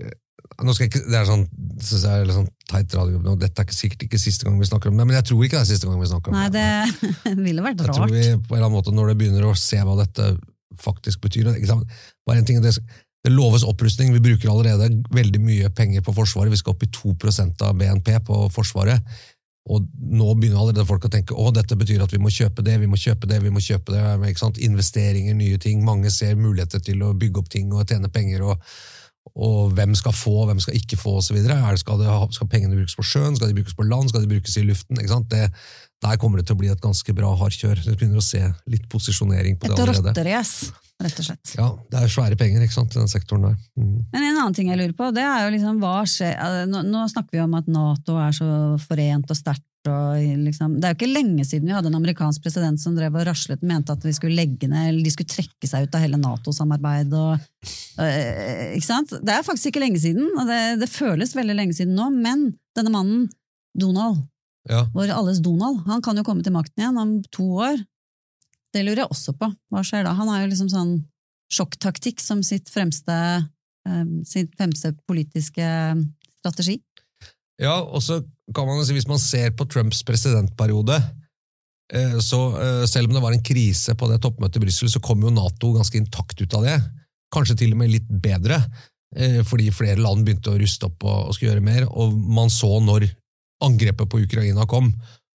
[0.63, 1.45] nå skal jeg ikke, Det er sånn,
[1.83, 4.59] synes jeg er litt sånn teit radio, nå, dette er ikke, sikkert ikke siste gang
[4.61, 6.37] vi snakker om det, men jeg tror ikke det er siste gang vi snakker om
[6.39, 6.67] Nei, det.
[7.25, 9.55] det ville vært Jeg tror vi på en eller annen måte, når det begynner å
[9.59, 10.29] se hva dette
[10.83, 11.51] faktisk betyr?
[11.53, 12.73] Bare en ting, det,
[13.23, 14.13] det loves opprustning.
[14.15, 16.53] Vi bruker allerede veldig mye penger på Forsvaret.
[16.53, 19.13] Vi skal opp i 2% av BNP på Forsvaret.
[19.70, 22.81] Og nå begynner allerede folk å tenke å, dette betyr at vi må kjøpe det,
[22.83, 24.33] vi må kjøpe det, vi må kjøpe det.
[24.66, 25.85] Investeringer, nye ting.
[25.87, 28.42] Mange ser muligheter til å bygge opp ting og tjene penger.
[28.42, 28.75] og
[29.38, 31.37] og hvem skal få, hvem skal ikke få osv.
[31.79, 34.57] Skal, det skal pengene brukes på sjøen, skal de brukes på land, skal de brukes
[34.59, 34.98] i luften?
[34.98, 35.31] Ikke sant?
[35.31, 35.46] Det,
[36.03, 37.83] der kommer det til å bli et ganske bra hardkjør.
[37.85, 40.11] Du begynner å se litt posisjonering på det allerede.
[40.11, 41.53] Et rotterace, rett og slett.
[41.59, 43.59] Ja, det er svære penger ikke sant, i den sektoren der.
[43.79, 43.99] Mm.
[44.15, 46.83] Men en annen ting jeg lurer på, det er jo liksom hva skjer eh, Nå,
[46.88, 48.49] nå snakker vi om at Nato er så
[48.83, 49.69] forent og sterkt.
[49.91, 53.17] Og liksom, det er jo ikke lenge siden vi hadde en amerikansk president som drev
[53.19, 56.05] og raslet mente at vi skulle legge ned, eller de skulle trekke seg ut av
[56.05, 57.19] hele Nato-samarbeidet.
[57.19, 57.47] og,
[58.03, 59.15] øh, ikke sant?
[59.23, 62.53] Det er faktisk ikke lenge siden, og det, det føles veldig lenge siden nå, men
[62.79, 63.27] denne mannen,
[63.75, 64.23] Donald,
[64.70, 64.85] Ja.
[64.94, 67.81] vår alles Donald, han kan jo komme til makten igjen om to år.
[68.72, 69.48] Det lurer jeg også på.
[69.72, 70.14] Hva skjer da?
[70.16, 70.92] Han har jo liksom sånn
[71.53, 75.66] sjokktaktikk som sitt fremste eh, sin fremste politiske
[76.38, 76.79] strategi.
[77.61, 78.20] Ja, og så
[78.55, 80.96] kan man jo si, hvis man ser på Trumps presidentperiode,
[81.92, 85.03] eh, så eh, selv om det var en krise på det toppmøtet i Brussel, så
[85.05, 86.79] kom jo Nato ganske intakt ut av det.
[87.33, 88.59] Kanskje til og med litt bedre,
[89.16, 92.72] eh, fordi flere land begynte å ruste opp og skulle gjøre mer, og man så
[92.83, 93.11] når
[93.64, 94.92] angrepet på Ukraina kom,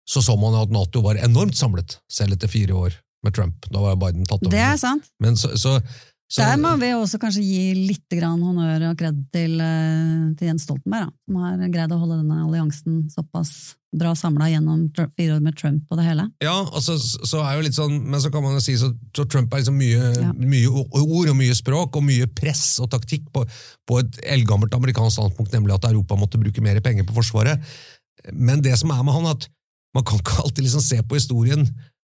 [0.06, 3.66] så så man at Nato var enormt samlet, selv etter fire år med Trump.
[3.70, 4.52] Da var Biden tatt over.
[4.54, 5.08] Det er sant.
[5.22, 5.80] Men så, så,
[6.30, 10.52] så, Der må vi også kanskje gi litt grann honnør og kred til, eh, til
[10.52, 14.86] Jens Stoltenberg, da, som har greid å holde denne alliansen såpass bra samla gjennom
[15.16, 16.26] fire år med Trump og det hele.
[16.44, 19.24] Ja, altså, så er jo litt sånn, men så kan man jo si så, så
[19.24, 20.32] Trump er liksom mye, Ja.
[20.36, 23.46] mye ord og mye språk og mye press og taktikk på,
[23.88, 27.62] på et eldgammelt amerikansk standpunkt, nemlig at Europa måtte bruke mer penger på Forsvaret.
[28.32, 29.48] Men det som er med han, at
[29.96, 31.66] man kan ikke alltid liksom se på historien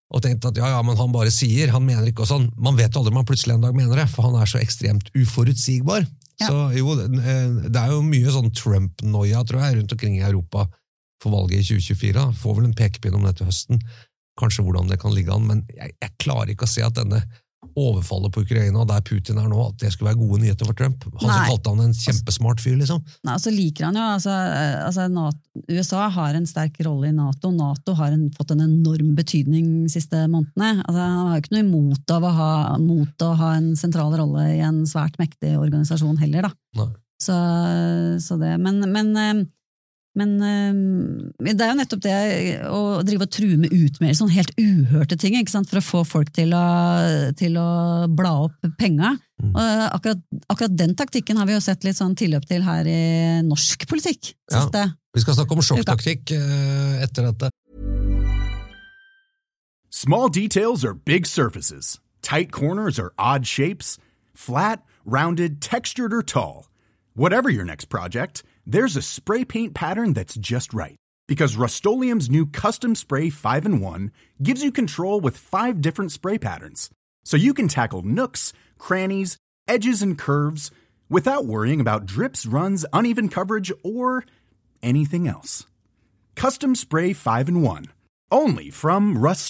[0.07, 2.47] og tenke at ja, ja, men han bare sier, han mener ikke og sånn.
[2.55, 5.09] Man vet aldri om han plutselig en dag mener det, for han er så ekstremt
[5.17, 6.05] uforutsigbar.
[6.39, 6.47] Ja.
[6.47, 7.07] Så jo, det
[7.65, 10.67] det er jo mye sånn Trump-noia, tror jeg, rundt omkring i Europa
[11.23, 12.13] for valget i 2024.
[12.15, 12.29] da.
[12.39, 13.81] Får vel en pekepinn om det til høsten,
[14.39, 17.23] kanskje hvordan det kan ligge an, men jeg, jeg klarer ikke å se at denne
[17.77, 21.05] overfallet på Ukraina, der Putin er nå, at det skulle være gode nyheter for Trump.
[21.21, 23.03] Han som kalte han en kjempesmart fyr, liksom.
[23.27, 24.35] Nei, altså liker han jo, altså,
[24.87, 27.51] altså NATO, USA har en sterk rolle i Nato.
[27.53, 30.83] Nato har en, fått en enorm betydning de siste månedene.
[30.85, 34.15] Altså, han har jo ikke noe imot av å ha, mot å ha en sentral
[34.19, 36.87] rolle i en svært mektig organisasjon heller, da.
[37.21, 37.35] Så,
[38.21, 39.45] så det, men, men, eh,
[40.17, 42.15] men eh, det er jo nettopp det
[42.71, 45.69] å drive og true med utmeldelser, sånn helt uhørte ting, ikke sant?
[45.69, 46.63] for å få folk til å,
[47.37, 47.69] til å
[48.09, 49.13] bla opp penga.
[49.43, 49.53] Mm.
[49.53, 53.01] Eh, akkurat, akkurat den taktikken har vi jo sett litt sånn tilløp til her i
[53.45, 54.33] norsk politikk.
[54.53, 54.87] Ja.
[55.13, 57.53] Vi skal snakke om sjokktaktikk eh, etter dette.
[59.89, 61.99] Small details are big surfaces.
[62.21, 63.97] Tight corners are odd shapes.
[64.33, 66.67] Flat, rounded, textured, or tall.
[67.15, 70.97] Whatever your next project, there's a spray paint pattern that's just right.
[71.25, 74.11] Because Rust new Custom Spray 5 in 1
[74.43, 76.89] gives you control with five different spray patterns.
[77.23, 79.37] So you can tackle nooks, crannies,
[79.69, 80.69] edges, and curves
[81.09, 84.25] without worrying about drips, runs, uneven coverage, or
[84.83, 85.65] anything else.
[86.35, 87.85] Custom Spray 5 in 1.
[88.31, 89.45] Only from Rust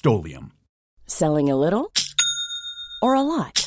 [1.08, 1.92] Selling a little
[3.02, 3.67] or a lot?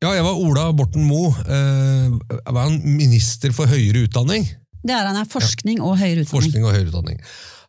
[0.00, 1.28] Ja, jeg var Ola Borten Moe.
[1.44, 4.46] Eh, var han minister for høyere utdanning.
[4.80, 6.32] Det er han er forskning og høyere utdanning.
[6.32, 7.18] Forskning og høyere utdanning.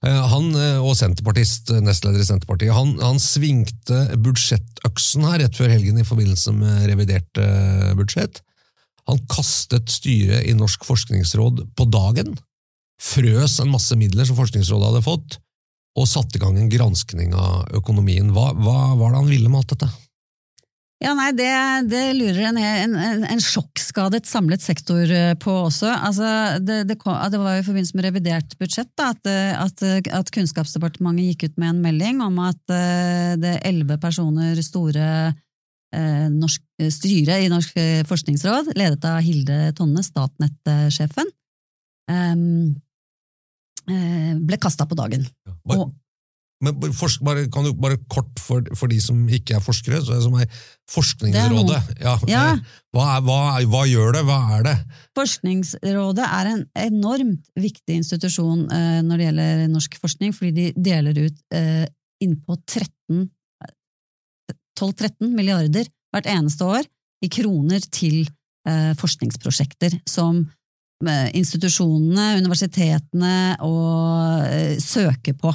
[0.02, 5.58] Eh, Han eh, og senterpartist, eh, nestleder i Senterpartiet, han, han svingte budsjettøksen her rett
[5.60, 7.42] før helgen i forbindelse med revidert
[8.00, 8.42] budsjett.
[9.10, 12.34] Han kastet styret i Norsk forskningsråd på dagen,
[13.02, 15.38] frøs en masse midler som Forskningsrådet hadde fått,
[15.98, 18.30] og satte i gang en granskning av økonomien.
[18.34, 19.90] Hva, hva var det han ville med alt dette?
[21.02, 21.50] Ja, nei, det,
[21.90, 25.90] det lurer en, en, en, sjokkskadet samlet sektor eh, på også.
[25.90, 26.28] Altså,
[26.62, 29.82] det, det, kom, det var jo i forbindelse med revidert budsjett da, at, eh, at,
[30.14, 36.28] at Kunnskapsdepartementet gikk ut med en melding om at eh, det elleve personer store eh,
[36.30, 36.62] norsk,
[36.94, 41.34] styret i Norsk eh, forskningsråd, ledet av Hilde Tonne, Statnett-sjefen,
[42.14, 42.38] eh,
[43.90, 45.26] eh, ble kasta på dagen.
[45.50, 45.58] Ja.
[45.80, 45.98] Og-
[46.62, 50.22] men bare, kan du bare kort for, for de som ikke er forskere, så er
[50.26, 50.48] som er
[50.92, 51.82] Forskningsrådet.
[52.02, 52.54] Ja, Ja.
[52.54, 52.60] eh,
[52.92, 53.38] Hva, er, hva,
[53.72, 54.24] hva gjør det?
[54.28, 54.76] Hva er det?
[55.16, 61.16] Forskningsrådet er en enormt viktig institusjon eh, når det gjelder norsk forskning, fordi de deler
[61.28, 61.86] ut eh,
[62.22, 66.84] innpå 12-13 milliarder hvert eneste år
[67.24, 68.26] i kroner til
[68.68, 70.50] eh, forskningsprosjekter som
[71.08, 75.54] eh, institusjonene, universitetene, og eh, søke på.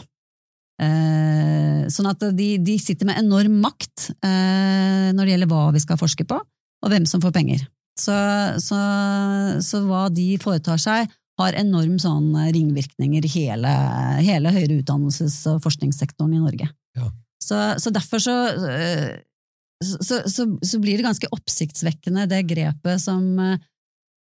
[0.82, 5.82] Eh, sånn at de, de sitter med enorm makt eh, når det gjelder hva vi
[5.82, 7.62] skal forske på, og hvem som får penger.
[7.96, 8.16] Så,
[8.60, 8.80] så,
[9.64, 13.72] så hva de foretar seg, har enorm sånn ringvirkninger i hele,
[14.24, 16.68] hele høyere utdannelses- og forskningssektoren i Norge.
[16.96, 17.10] Ja.
[17.42, 18.36] Så, så derfor så,
[18.72, 19.18] eh,
[19.84, 23.60] så, så, så blir det ganske oppsiktsvekkende, det grepet som eh,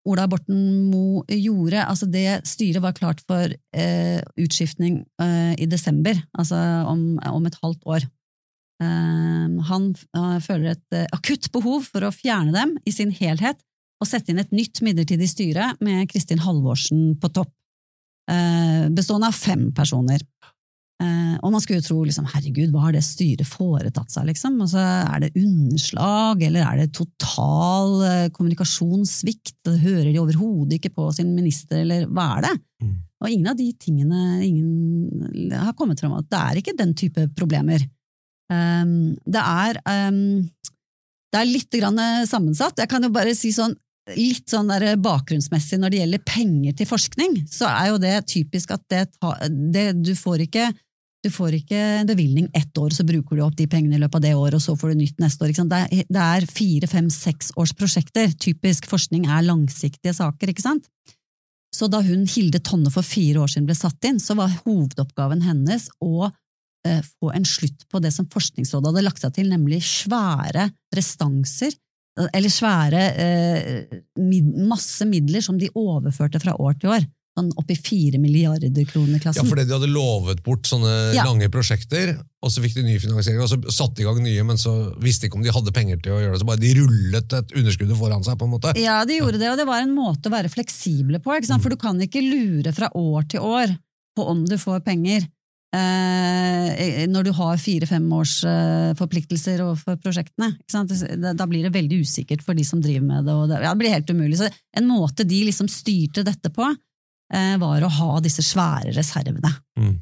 [0.06, 0.58] Ola Borten
[0.90, 1.82] Moe gjorde.
[1.82, 7.58] Altså det styret var klart for eh, utskiftning eh, i desember, altså om, om et
[7.62, 8.06] halvt år.
[8.82, 13.62] Eh, han eh, føler et eh, akutt behov for å fjerne dem i sin helhet
[14.02, 17.52] og sette inn et nytt midlertidig styre med Kristin Halvorsen på topp,
[18.30, 20.20] eh, bestående av fem personer.
[20.96, 24.54] Eh, og man skulle jo tro liksom, herregud, hva har det styret foretatt seg, liksom?
[24.64, 29.58] Altså, er det underslag, eller er det total eh, kommunikasjonssvikt?
[29.82, 32.54] Hører de overhodet ikke på sin minister, eller hva er det?
[32.86, 32.94] Mm.
[33.16, 37.28] Og ingen av de tingene ingen har kommet fram at det er ikke den type
[37.36, 37.84] problemer.
[38.52, 39.80] Um, det er
[40.12, 40.44] um,
[41.32, 42.78] det er litt grann sammensatt.
[42.78, 43.74] Jeg kan jo bare si sånn
[44.14, 48.76] litt sånn der bakgrunnsmessig når det gjelder penger til forskning, så er jo det typisk
[48.76, 50.68] at det, ta- det du får ikke
[51.26, 54.20] du får ikke en bevilgning ett år, så bruker du opp de pengene i løpet
[54.20, 55.54] av det året, og så får du nytt neste år.
[55.56, 58.30] Det er, det er fire, fem, seks års prosjekter.
[58.42, 60.86] Typisk forskning er langsiktige saker, ikke sant?
[61.74, 65.42] Så da hun Hilde Tonne for fire år siden ble satt inn, så var hovedoppgaven
[65.44, 69.82] hennes å eh, få en slutt på det som Forskningsrådet hadde lagt seg til, nemlig
[69.84, 71.74] svære restanser,
[72.32, 73.98] eller svære eh,
[74.64, 77.04] masse midler som de overførte fra år til år.
[77.36, 79.42] Sånn oppi fire milliarder Ja, kroner-klassen.
[79.44, 81.24] Ja, fordi de hadde lovet bort sånne Ja.
[81.28, 84.42] lange prosjekter, og så fikk de ny finansiering, og så satte de i gang nye,
[84.42, 86.64] men så visste de ikke om de hadde penger til å gjøre det, så bare
[86.64, 88.72] de rullet et underskudd foran seg, på en måte.
[88.80, 91.62] Ja, de gjorde det, og det var en måte å være fleksible på, ikke sant?
[91.62, 93.76] for du kan ikke lure fra år til år
[94.16, 95.28] på om du får penger.
[95.76, 100.54] Eh, når du har fire-fem års eh, forpliktelser overfor prosjektene.
[100.56, 100.88] Ikke sant?
[100.88, 103.32] Det- Da blir det veldig usikkert for de som driver med det.
[103.34, 104.38] Og det, ja, det blir helt umulig.
[104.38, 106.64] Så en måte de liksom styrte dette på,
[107.32, 109.50] var å ha disse svære reservene.
[109.78, 109.94] Mm.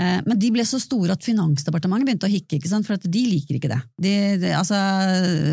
[0.00, 2.86] Eh, Men de ble så store at Finansdepartementet begynte å hikke, ikke sant?
[2.88, 3.80] for at de liker ikke det.
[4.00, 4.78] De, de, altså,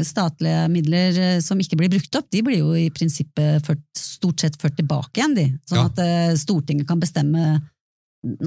[0.08, 4.44] statlige midler eh, som ikke blir brukt opp, de blir jo i prinsippet ført, stort
[4.46, 5.48] sett ført tilbake igjen, de.
[5.68, 5.90] Sånn Ja.
[5.92, 7.58] at eh, Stortinget kan bestemme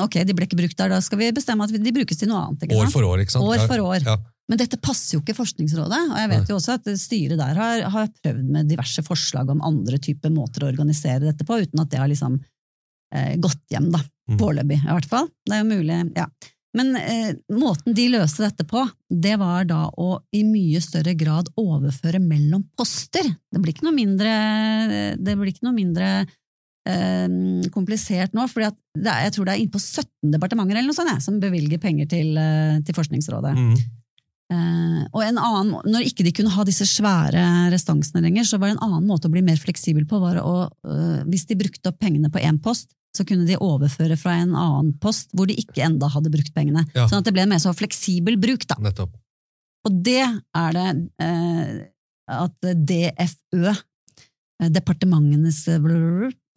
[0.02, 2.40] Ok, de ble ikke brukt der, da skal vi bestemme at de brukes til noe
[2.42, 2.64] annet.
[2.66, 3.46] Ikke År for år, ikke sant?
[3.46, 4.02] År for år.
[4.04, 4.16] Ja.
[4.50, 7.84] Men dette passer jo ikke Forskningsrådet, og jeg vet jo også at styret der har,
[7.94, 11.92] har prøvd med diverse forslag om andre typer måter å organisere dette på, uten at
[11.94, 12.40] det har liksom
[13.14, 14.00] eh, gått hjem, da.
[14.30, 14.38] Mm.
[14.40, 15.30] Foreløpig, i hvert fall.
[15.46, 16.26] Det er jo mulig, ja.
[16.78, 21.50] Men eh, måten de løste dette på, det var da å i mye større grad
[21.58, 23.26] overføre mellom poster.
[23.50, 24.34] Det blir ikke noe mindre,
[25.18, 26.10] det blir ikke noe mindre
[26.86, 27.26] eh,
[27.74, 31.40] komplisert nå, for jeg tror det er innpå 17 departementer eller noe sånt, jeg, som
[31.42, 33.56] bevilger penger til, eh, til Forskningsrådet.
[33.58, 33.74] Mm.
[34.50, 37.42] Eh, og en annen, når ikke de kunne ha disse svære
[37.74, 40.70] restansene lenger, så var det en annen måte å bli mer fleksibel på, var å,
[40.86, 44.54] eh, hvis de brukte opp pengene på én post, så kunne de overføre fra en
[44.54, 46.84] annen post hvor de ikke enda hadde brukt pengene.
[46.94, 47.08] Ja.
[47.10, 48.78] Sånn at det ble en mer så fleksibel bruk, da.
[48.82, 49.16] Nettopp.
[49.88, 50.88] Og det er det
[51.24, 51.72] eh,
[52.30, 55.80] at DFØ, eh, Departementenes eh,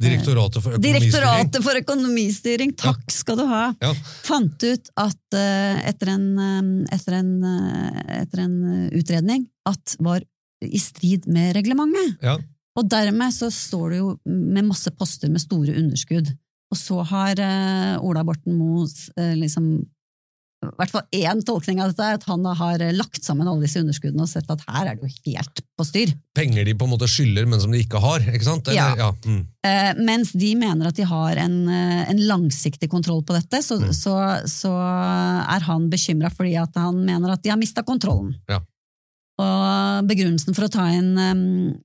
[0.03, 1.11] Direktoratet for økonomistyring.
[1.11, 3.63] Direktoratet for økonomistyring, takk skal du ha!
[3.81, 3.93] Ja.
[4.25, 8.57] Fant ut at eh, etter, en, eh, etter, en, eh, etter en
[8.91, 10.25] utredning at var
[10.63, 12.17] i strid med reglementet.
[12.23, 12.37] Ja.
[12.79, 16.31] Og dermed så står det jo med masse poster med store underskudd.
[16.73, 18.87] Og så har eh, Ola Borten Moe
[19.19, 19.75] eh, liksom
[20.63, 23.65] i hvert fall én tolkning av dette er at han har eh, lagt sammen alle
[23.65, 26.13] disse underskuddene og sett at her er det jo helt på styr.
[26.37, 28.71] Penger de på en måte skylder, men som de ikke har, ikke sant?
[28.71, 29.09] Eller, Ja.
[29.27, 29.41] Mm.
[29.67, 34.15] Eh, mens de mener at de har en, en langsiktig kontroll på dette, så, så,
[34.47, 38.37] så er han bekymra fordi at han mener at de har mista kontrollen.
[38.47, 38.63] Ja.
[39.41, 41.17] Og begrunnelsen for å ta inn,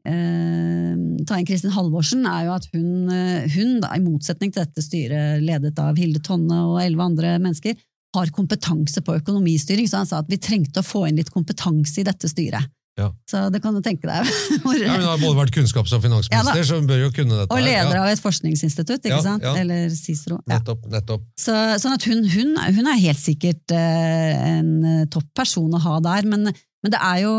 [0.04, 5.42] eh, Kristin Halvorsen er jo at hun, eh, hun da, i motsetning til dette styret
[5.42, 7.74] ledet av Hilde Tonne og elleve andre mennesker,
[8.14, 12.00] har kompetanse på økonomistyring, så han sa at vi trengte å få inn litt kompetanse
[12.00, 12.68] i dette styret.
[12.98, 13.12] Ja.
[13.30, 14.26] Så det kan du tenke deg.
[14.64, 17.36] hvor, Ja, hun har både vært kunnskaps- og finansminister, Ja så hun bør jo kunne
[17.36, 17.52] dette.
[17.52, 17.66] og her.
[17.68, 18.02] leder ja.
[18.02, 19.46] av et forskningsinstitutt, ikke sant?
[19.54, 20.40] Eller CICERO.
[20.42, 20.56] Ja.
[20.56, 21.28] Nettopp, nettopp.
[21.38, 25.82] Så, sånn at hun, hun, hun er helt sikkert eh, en eh, topp person å
[25.84, 26.50] ha der, men,
[26.84, 27.32] men det er jo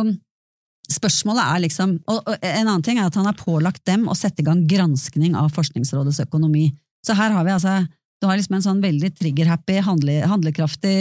[0.90, 4.42] Spørsmålet er liksom og, En annen ting er at han har pålagt dem å sette
[4.42, 6.72] i gang granskning av Forskningsrådets økonomi.
[7.06, 7.76] Så her har vi altså
[8.18, 10.96] Du har liksom en sånn veldig trigger-happy, handle, handlekraftig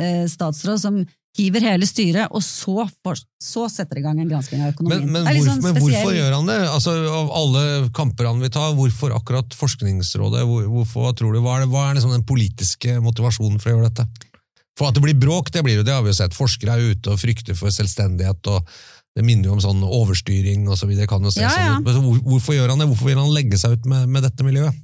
[0.00, 0.96] eh, statsråd som
[1.38, 5.06] hiver hele styret, og så, for, så setter i gang en gransking av økonomien.
[5.06, 6.58] Men, men, sånn men hvorfor gjør han det?
[6.70, 7.64] Altså, av alle
[7.94, 10.44] kamper han vil ta, hvorfor akkurat Forskningsrådet?
[10.46, 13.72] Hvor, hvorfor, hva tror du, hva er, det, hva er liksom den politiske motivasjonen for
[13.72, 14.30] å gjøre dette?
[14.78, 16.34] For at det blir bråk, det blir jo det, har vi jo sett.
[16.34, 18.66] Forskere er ute og frykter for selvstendighet, og
[19.14, 21.06] det minner jo om sånn overstyring og så videre.
[21.10, 21.76] Kan jo se Ja, ja.
[21.78, 22.24] sånn ut.
[22.26, 22.88] Hvorfor gjør han det?
[22.90, 24.82] Hvorfor vil han legge seg ut med, med dette miljøet?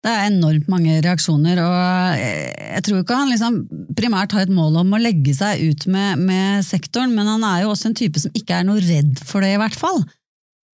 [0.00, 3.58] Det er enormt mange reaksjoner, og jeg tror ikke han liksom
[3.98, 7.66] primært har et mål om å legge seg ut med, med sektoren, men han er
[7.66, 10.00] jo også en type som ikke er noe redd for det, i hvert fall.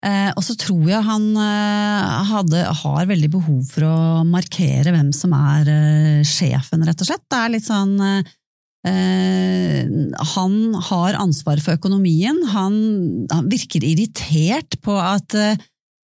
[0.05, 5.11] Eh, og så tror jeg han eh, hadde, har veldig behov for å markere hvem
[5.15, 7.23] som er eh, sjefen, rett og slett.
[7.31, 8.33] Det er litt sånn eh,
[8.89, 9.79] eh,
[10.35, 10.57] Han
[10.91, 12.75] har ansvar for økonomien, han,
[13.31, 15.55] han virker irritert på at eh,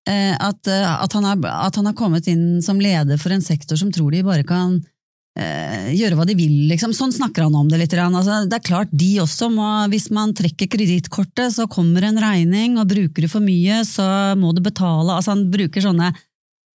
[0.06, 3.88] at, at, han har, at han har kommet inn som leder for en sektor som
[3.90, 4.76] tror de bare kan
[5.36, 6.94] gjøre hva de vil, liksom.
[6.96, 7.92] Sånn snakker han om det litt.
[8.00, 12.78] Altså, det er klart, de også må, hvis man trekker kredittkortet, så kommer en regning,
[12.80, 14.06] og bruker du for mye, så
[14.40, 15.18] må du betale.
[15.18, 16.08] Altså, han bruker sånne,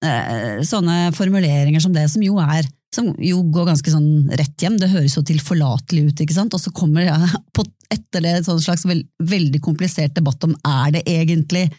[0.06, 4.76] eh, sånne formuleringer som det, som jo er som jo går ganske sånn rett hjem,
[4.80, 6.56] det høres jo tilforlatelig ut, ikke sant?
[6.56, 7.16] Og så kommer ja,
[7.56, 11.70] på, etter det en sånn slags veld, veldig komplisert debatt om er det egentlig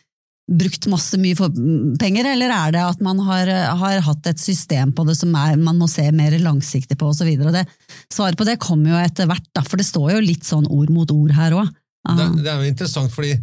[0.51, 1.55] brukt masse mye for
[2.01, 5.55] penger, eller er det at man har, har hatt et system på det som er,
[5.61, 7.31] man må se mer langsiktig på osv.
[8.13, 10.91] Svaret på det kommer jo etter hvert, da, for det står jo litt sånn ord
[10.93, 11.71] mot ord her òg.
[12.03, 13.43] Det, det er jo interessant, fordi eh,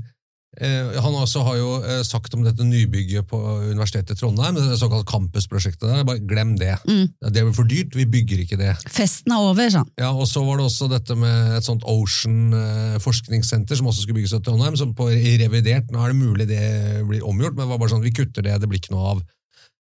[0.58, 3.38] han også har jo eh, sagt om dette nybygget på
[3.70, 6.74] Universitetet i Trondheim, det såkalt campusprosjektet der, bare glem det.
[6.89, 7.06] Mm.
[7.22, 8.74] Det er for dyrt, vi bygger ikke det.
[8.89, 9.88] Festen er over, sånn.
[10.02, 14.04] Ja, og så var det også dette med et sånt Ocean eh, forskningssenter som også
[14.04, 16.64] skulle bygges i Trondheim, som på, revidert, nå er det mulig det
[17.08, 19.24] blir omgjort, men det var bare sånn, vi kutter det, det blir ikke noe av.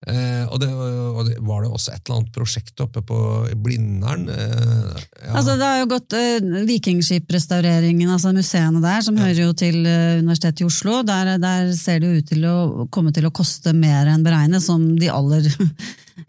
[0.06, 3.18] Eh, og, det, og det var det også et eller annet prosjekt oppe på
[3.64, 4.28] Blindern?
[4.30, 5.32] Eh, ja.
[5.32, 10.20] Altså, det har jo gått eh, Vikingskiprestaureringen, altså museene der, som hører jo til eh,
[10.20, 12.58] Universitetet i Oslo, der, der ser det jo ut til å
[12.94, 15.50] komme til å koste mer enn beregnet, som de aller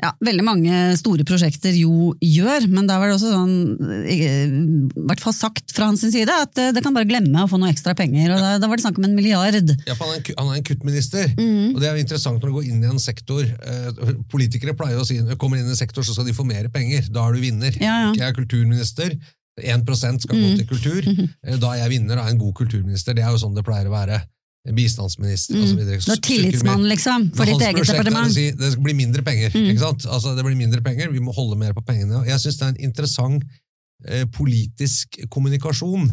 [0.02, 3.56] ja, veldig mange store prosjekter jo gjør, men da var det også sånn,
[4.06, 7.50] eh, i hvert fall sagt fra hans side, at eh, det kan bare glemme å
[7.50, 9.74] få noe ekstra penger, og da, da var det snakk om en milliard.
[9.88, 11.74] Ja, for han er en, han er en kuttminister, Mm.
[11.76, 13.44] og det er jo interessant når du går inn i en sektor.
[13.44, 16.34] Eh, politikere pleier å si når du kommer inn i en sektor, så skal de
[16.36, 17.08] få mer penger.
[17.14, 17.76] Da er du vinner.
[17.82, 18.10] Ja, ja.
[18.18, 19.14] Jeg er kulturminister,
[19.60, 21.08] 1 skal gå til kultur.
[21.44, 23.14] Eh, Da er jeg vinner, er jeg en god kulturminister.
[23.16, 24.22] Det er jo sånn det pleier å være.
[24.68, 25.78] Bistandsminister Mm.
[25.78, 25.98] videre.
[26.04, 28.34] Når tillitsmannen, tillitsmann, liksom, for ditt eget departement.
[28.34, 29.50] Si, det blir mindre penger.
[29.56, 29.70] Mm.
[29.72, 30.06] ikke sant?
[30.06, 32.20] Altså, det blir mindre penger, Vi må holde mer på pengene.
[32.20, 33.44] Og Jeg syns det er en interessant
[34.08, 36.10] eh, politisk kommunikasjon.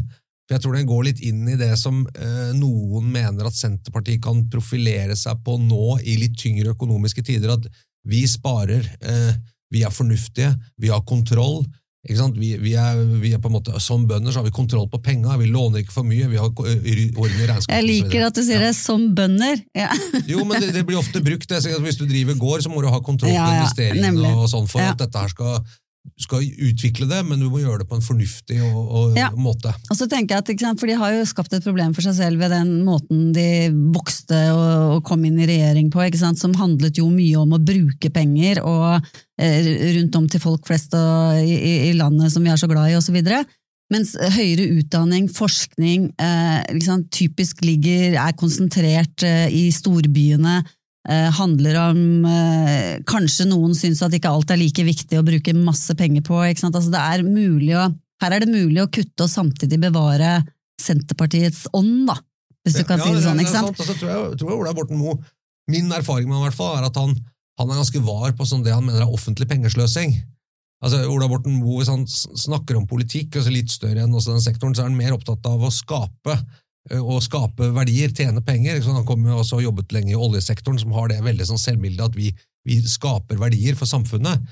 [0.46, 4.22] For Jeg tror den går litt inn i det som eh, noen mener at Senterpartiet
[4.22, 7.50] kan profilere seg på nå i litt tyngre økonomiske tider.
[7.58, 7.66] At
[8.06, 9.34] vi sparer, eh,
[9.72, 11.66] vi er fornuftige, vi har kontroll.
[12.06, 15.00] Vi, vi, er, vi er på en måte, Som bønder så har vi kontroll på
[15.02, 17.72] penga, vi låner ikke for mye, vi har orden i regnskapet.
[17.74, 19.62] Jeg liker at du sier det som bønder.
[19.76, 19.90] Ja.
[20.30, 21.48] Jo, men det, det blir ofte brukt.
[21.50, 21.60] Det.
[21.82, 24.82] Hvis du driver gård, så må du ha kontroll på Ja, investeringene og sånn for
[24.84, 25.60] at dette her skal,
[26.20, 29.28] skal utvikle det, men du må gjøre det på en fornuftig og, og Ja.
[29.36, 29.72] måte.
[29.90, 32.14] Og så tenker jeg at, sant, for De har jo skapt et problem for seg
[32.18, 33.48] selv ved den måten de
[33.94, 37.52] vokste og, og kom inn i regjering på, ikke sant, som handlet jo mye om
[37.56, 39.02] å bruke penger og
[39.38, 42.68] eh, rundt om til folk flest og, i, i- i landet som vi er så
[42.70, 43.20] glad i, osv.
[43.92, 50.56] Mens høyere utdanning, forskning, eh, liksom, typisk ligger, er konsentrert eh, i storbyene.
[51.06, 55.54] Eh, handler om eh, Kanskje noen syns at ikke alt er like viktig å bruke
[55.54, 56.40] masse penger på.
[56.42, 57.84] Altså, det er å,
[58.24, 60.40] her er det mulig å kutte og samtidig bevare
[60.82, 62.18] Senterpartiets ånd, da.
[62.66, 63.38] Hvis du kan si det sånn.
[63.38, 63.70] ikke sant?
[63.70, 65.20] Og så tror jeg, tror jeg Ola Borten Moe,
[65.70, 67.14] Min erfaring med ham i hvert fall, er at han,
[67.58, 70.12] han er ganske var på sånn det han mener er offentlig pengesløsing.
[70.82, 74.44] Altså, Ola Borten Moe, Hvis han snakker om politikk, altså litt større enn også den
[74.44, 76.40] sektoren, så er han mer opptatt av å skape
[76.90, 78.80] ø, å skape verdier, tjene penger.
[78.88, 82.10] Han kom jo også og jobbet lenge i oljesektoren, som har det veldig sånn selvbildet
[82.10, 82.32] at vi,
[82.66, 84.42] vi skaper verdier for samfunnet,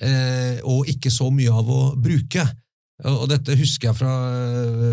[0.00, 2.46] eh, og ikke så mye av å bruke.
[3.06, 4.12] Og og dette husker jeg fra,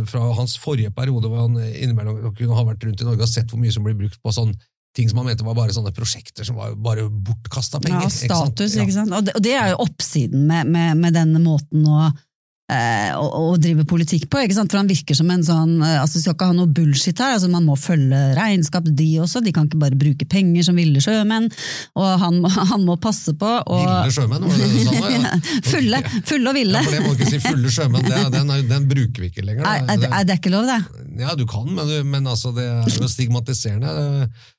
[0.05, 3.49] fra hans forrige periode, hvor han innimellom kunne ha vært rundt i Norge og sett
[3.49, 4.53] hvor mye som blir brukt på sånn
[4.95, 8.05] ting som han mente var bare sånne prosjekter som var bare bortkasta penger.
[8.05, 8.53] Ja, ikke sant?
[8.55, 9.15] status, ikke sant.
[9.15, 12.21] Og det, og det er jo oppsiden med, med, med denne måten å, eh,
[12.65, 14.71] å, å drive politikk på, ikke sant?
[14.73, 17.49] for han virker som en sånn eh, altså Skal ikke ha noe bullshit her, altså
[17.51, 21.45] man må følge regnskap, de også, de kan ikke bare bruke penger som ville sjømenn,
[21.93, 22.41] og han,
[22.71, 24.93] han må passe på og, Ville sjømenn, var det du sa?
[25.15, 25.37] Ja.
[25.63, 26.79] fulle, fulle og ville.
[26.79, 29.45] Ja, for det må du ikke si fulle sjømenn, det, den, den bruker vi ikke
[29.45, 29.65] lenger.
[29.65, 29.93] Da.
[29.93, 31.05] er, er det ikke lov, det?
[31.21, 33.87] Ja, du kan, men, men altså, det er jo stigmatiserende.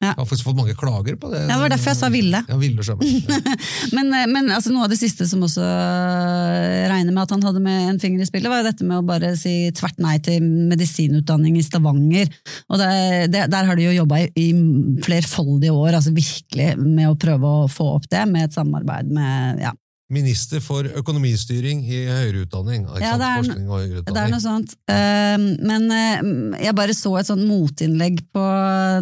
[0.00, 1.42] Jeg har faktisk fått mange klager på det.
[1.44, 2.40] Ja, det var derfor jeg sa ville.
[2.48, 3.52] Ja, ville sjømenn.
[3.96, 7.44] Men, eh, men altså, noe av det siste som også eh, regner med at han
[7.44, 10.16] hadde med en finger i spillet, var jo dette med å bare si tvert nei
[10.24, 12.30] til medisinutdanning i Stavanger.
[12.70, 12.90] Og det,
[13.34, 17.56] det, der har de jo jobba i, i flerfoldige år, altså virkelig med å prøve
[17.64, 19.74] å få opp det, med et samarbeid med ja,
[20.06, 22.84] Minister for økonomistyring i høyere utdanning.
[23.02, 24.76] Ja, det er- høyere Det er noe sånt.
[24.86, 25.36] Eh,
[25.66, 28.44] Men eh, jeg bare så et sånt motinnlegg på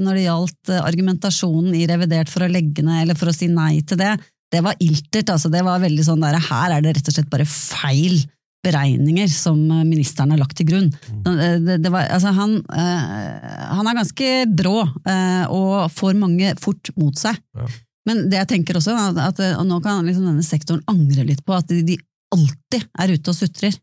[0.01, 3.49] når det gjaldt eh, argumentasjonen i revidert for å legge ned, eller for å si
[3.53, 4.14] nei til det.
[4.51, 5.28] Det var iltert.
[5.28, 8.16] altså Det var veldig sånn der, Her er det rett og slett bare feil
[8.65, 10.91] beregninger som eh, ministeren har lagt til grunn.
[11.25, 16.55] Det, det, det var, altså han, eh, han er ganske brå eh, og får mange
[16.62, 17.39] fort mot seg.
[17.57, 17.69] Ja.
[18.09, 21.55] Men det jeg tenker også, at, og nå kan liksom denne sektoren angre litt på
[21.57, 21.97] at de, de
[22.35, 23.79] alltid er ute og sutrer.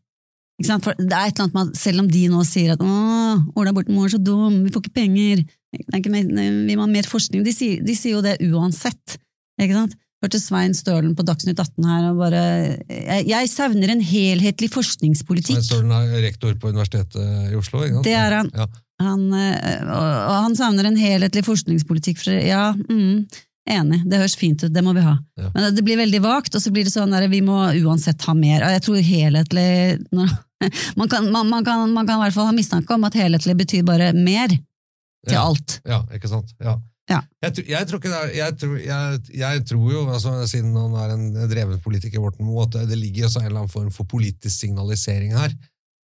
[0.62, 3.72] Det er et eller annet med at selv om de nå sier at «Åh, Ola
[3.74, 5.42] Borten Moe er så dum, vi får ikke penger,
[5.74, 6.28] er ikke mer,
[6.68, 9.16] vi må ha mer forskning, de sier, de sier jo det uansett.
[9.58, 9.96] Ikke sant?
[10.22, 12.42] Hørte Svein Stølen på Dagsnytt 18 her og bare
[12.86, 15.58] Jeg, jeg savner en helhetlig forskningspolitikk.
[15.58, 17.82] Svein Stølen er rektor på Universitetet i Oslo.
[17.82, 18.06] Ikke sant?
[18.06, 18.50] Det er han.
[18.54, 18.68] Ja.
[19.02, 22.20] Han, eh, og, han savner en helhetlig forskningspolitikk.
[22.22, 23.24] For, ja, mm,
[23.74, 25.16] enig, det høres fint ut, det må vi ha.
[25.40, 25.50] Ja.
[25.56, 28.34] Men det blir veldig vagt, og så blir det sånn der, vi må uansett ha
[28.38, 28.62] mer.
[28.76, 29.66] Jeg tror helhetlig
[30.20, 33.58] man, kan, man, man, kan, man kan i hvert fall ha mistanke om at helhetlig
[33.64, 35.48] betyr bare mer til Ja.
[35.48, 35.80] alt.
[35.86, 36.54] Ja, ikke sant?
[36.62, 36.78] Ja.
[37.12, 37.20] Ja.
[37.44, 42.22] Jeg, jeg tror det jeg jeg, tror jo, altså, siden han er en dreven politiker,
[42.22, 45.54] Borten Moe, at det ligger også en eller annen form for politisk signalisering her,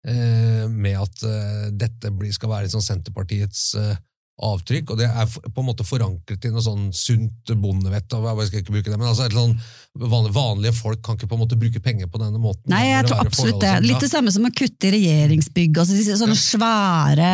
[0.08, 3.96] eh, med at eh, dette blir, skal være sånn Senterpartiets eh,
[4.42, 8.64] avtrykk, og det er på en måte forankret i noe sånn sunt bondevett, jeg skal
[8.64, 9.54] ikke bruke det, men altså, et sånn,
[10.34, 12.66] vanlige, folk kan ikke på en måte bruke penger på denne måten.
[12.74, 13.74] Nei, jeg tror absolutt det.
[13.86, 15.78] Litt det samme som å kutte i regjeringsbygg.
[15.84, 17.28] Altså sånne svære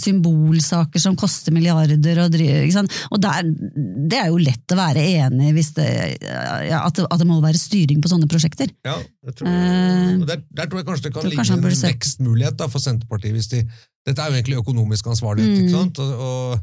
[0.00, 2.22] symbolsaker som koster milliarder.
[2.24, 2.38] Og,
[3.12, 3.50] og der,
[4.08, 8.00] det er jo lett å være enig i ja, at, at det må være styring
[8.00, 8.72] på sånne prosjekter.
[8.86, 8.96] Ja,
[9.28, 12.80] jeg tror, uh, der, der tror jeg kanskje det kan ligge en vekstmulighet da, for
[12.80, 13.36] Senterpartiet.
[13.36, 13.60] Hvis de,
[14.06, 15.60] dette er jo egentlig økonomisk ansvarlighet, Mm.
[15.66, 15.98] ikke sant?
[15.98, 16.60] Og, og,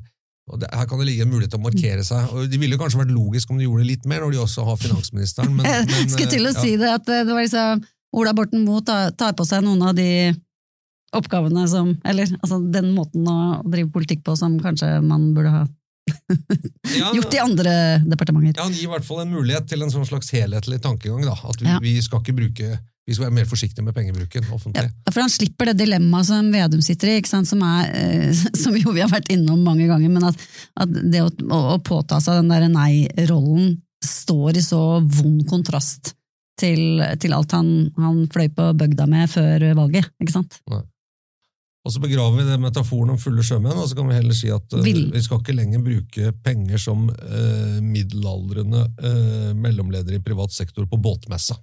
[0.54, 2.32] og det, her kan det ligge en mulighet til å markere seg.
[2.34, 4.66] Og Det ville kanskje vært logisk om de gjorde det litt mer, når de også
[4.68, 5.54] har finansministeren.
[5.56, 6.62] Men, men, skulle til å ja.
[6.64, 7.84] si det, at det var liksom
[8.14, 10.10] Ola Borten Moe tar, tar på seg noen av de
[11.14, 15.64] oppgavene som Eller altså den måten å drive politikk på som kanskje man burde ha
[17.16, 17.74] gjort i andre
[18.06, 18.58] departementer.
[18.60, 21.24] Ja, Han gir i hvert fall en mulighet til en sånn slags helhetlig tankegang.
[21.26, 21.80] da, At vi, Ja.
[21.82, 24.88] vi skal ikke bruke vi skal være mer forsiktige med pengebruken offentlig.
[24.88, 27.18] Ja, for han slipper det dilemmaet som Vedum sitter i?
[27.28, 30.48] Som, er, eh, som jo vi har vært innom mange ganger, men at,
[30.80, 36.14] at det å, å, påta seg den der nei-rollen står i så vond kontrast
[36.60, 40.60] til, til alt han, han fløy på bygda med før valget, ikke sant?
[41.84, 44.52] Og så begraver vi det metaforen om fulle sjømenn, og så kan vi heller si
[44.54, 50.56] at Vil- vi skal ikke lenger bruke penger som eh, middelaldrende eh, mellomledere i privat
[50.56, 51.58] sektor på båtmessa,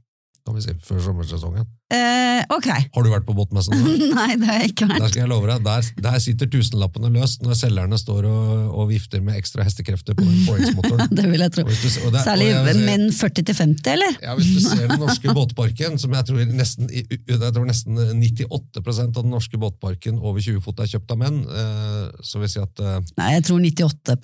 [0.47, 1.67] kan vi si, før sommersesongen.
[1.91, 2.67] Eh, ok.
[2.95, 3.75] Har du vært på båtmessen?
[4.19, 5.11] Nei, det har jeg ikke Der vært.
[5.13, 9.21] skal jeg love deg, der, der sitter tusenlappene løst når selgerne står og, og vifter
[9.27, 11.11] med ekstra hestekrefter på den forex-motoren.
[11.11, 11.65] Det vil jeg tro.
[11.67, 14.17] Du- det- Særlig jeg menn 40 til 50, eller?
[14.23, 19.17] Ja, Hvis du ser den norske båtparken, som jeg tror nesten, jeg tror nesten 98%
[19.17, 22.55] av den norske båtparken over 20 fot er kjøpt av menn, eh, så vil jeg
[22.57, 24.21] si at eh, Nei, jeg tror 98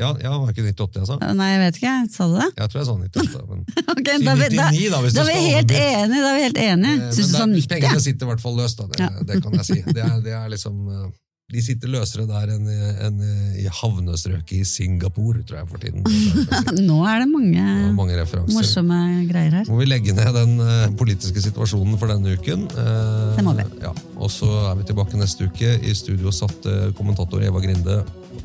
[0.00, 1.18] Ja, ja var ikke 98 jeg sa?
[1.36, 2.48] Nei, jeg vet ikke, sa du det?
[2.56, 3.46] Jeg tror jeg sa 98.
[3.50, 6.44] Men, okay, da, er vi- da, da, da er vi helt enige, da er vi
[6.48, 6.94] helt enige.
[7.06, 7.74] eh, Syns du sa men der- 90?
[7.76, 8.86] Pengene sitter i hvert fall løst, da.
[8.94, 9.10] Det, Ja.
[9.32, 9.82] det kan jeg si.
[9.92, 11.10] Det er, det er liksom eh,
[11.50, 12.74] De sitter løsere der enn i,
[13.08, 13.16] enn
[13.58, 16.04] i havnestrøket i Singapore, tror jeg, for tiden.
[16.06, 16.84] Jeg.
[16.90, 19.64] Nå er det mange Det mange morsomme greier her.
[19.66, 22.68] Må vi legge ned den uh, politiske situasjonen for denne uken.
[22.70, 23.66] Uh, Det må vi.
[23.82, 23.90] Ja.
[24.22, 25.74] Og så er vi tilbake neste uke.
[25.82, 27.98] I studio satt uh, kommentator Eva Grinde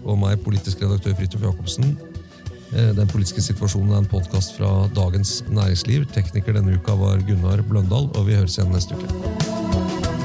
[0.06, 1.96] og meg, politisk redaktør Fridtjof Jacobsen.
[2.76, 6.06] Eh, Den politiske situasjonen er en podkast fra Dagens Næringsliv.
[6.14, 10.16] Tekniker denne uka var Gunnar Bløndal, og vi høres igjen neste uke.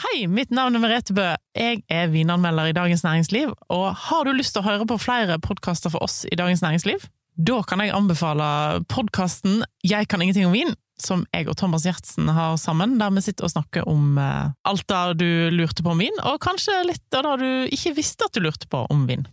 [0.00, 1.28] Hei, mitt navn er Merete Bø.
[1.54, 3.52] Jeg er vinanmelder i Dagens Næringsliv.
[3.68, 7.04] Og har du lyst til å høre på flere podkaster for oss i Dagens Næringsliv?
[7.38, 10.74] Da kan jeg anbefale podkasten Jeg kan ingenting om vin,
[11.04, 14.86] som jeg og Thomas Gjertsen har sammen, der vi sitter og snakker om eh, alt
[14.88, 18.34] det du lurte på om vin, og kanskje litt av det du ikke visste at
[18.34, 19.26] du lurte på om vin.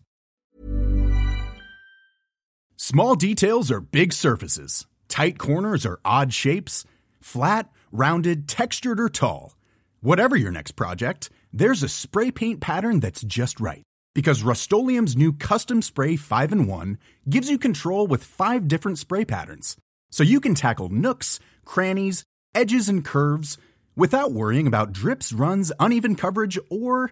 [2.78, 4.86] Small details are big surfaces.
[5.10, 6.86] Tight corners are odd shapes.
[7.22, 9.56] Flat, rounded, textured, or tall.
[10.02, 13.82] Whatever your next project, there's a spray paint pattern that's just right.
[14.14, 16.98] Because Rust new Custom Spray 5 in 1
[17.30, 19.76] gives you control with five different spray patterns.
[20.12, 22.24] so you can tackle nooks, crannies,
[22.56, 23.58] edges, and curves
[23.96, 27.12] without worrying about drips, runs, uneven coverage, or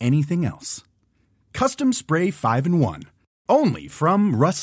[0.00, 0.82] anything else.
[1.52, 3.02] Custom Spray 5 and 1.
[3.48, 4.62] Only from Rust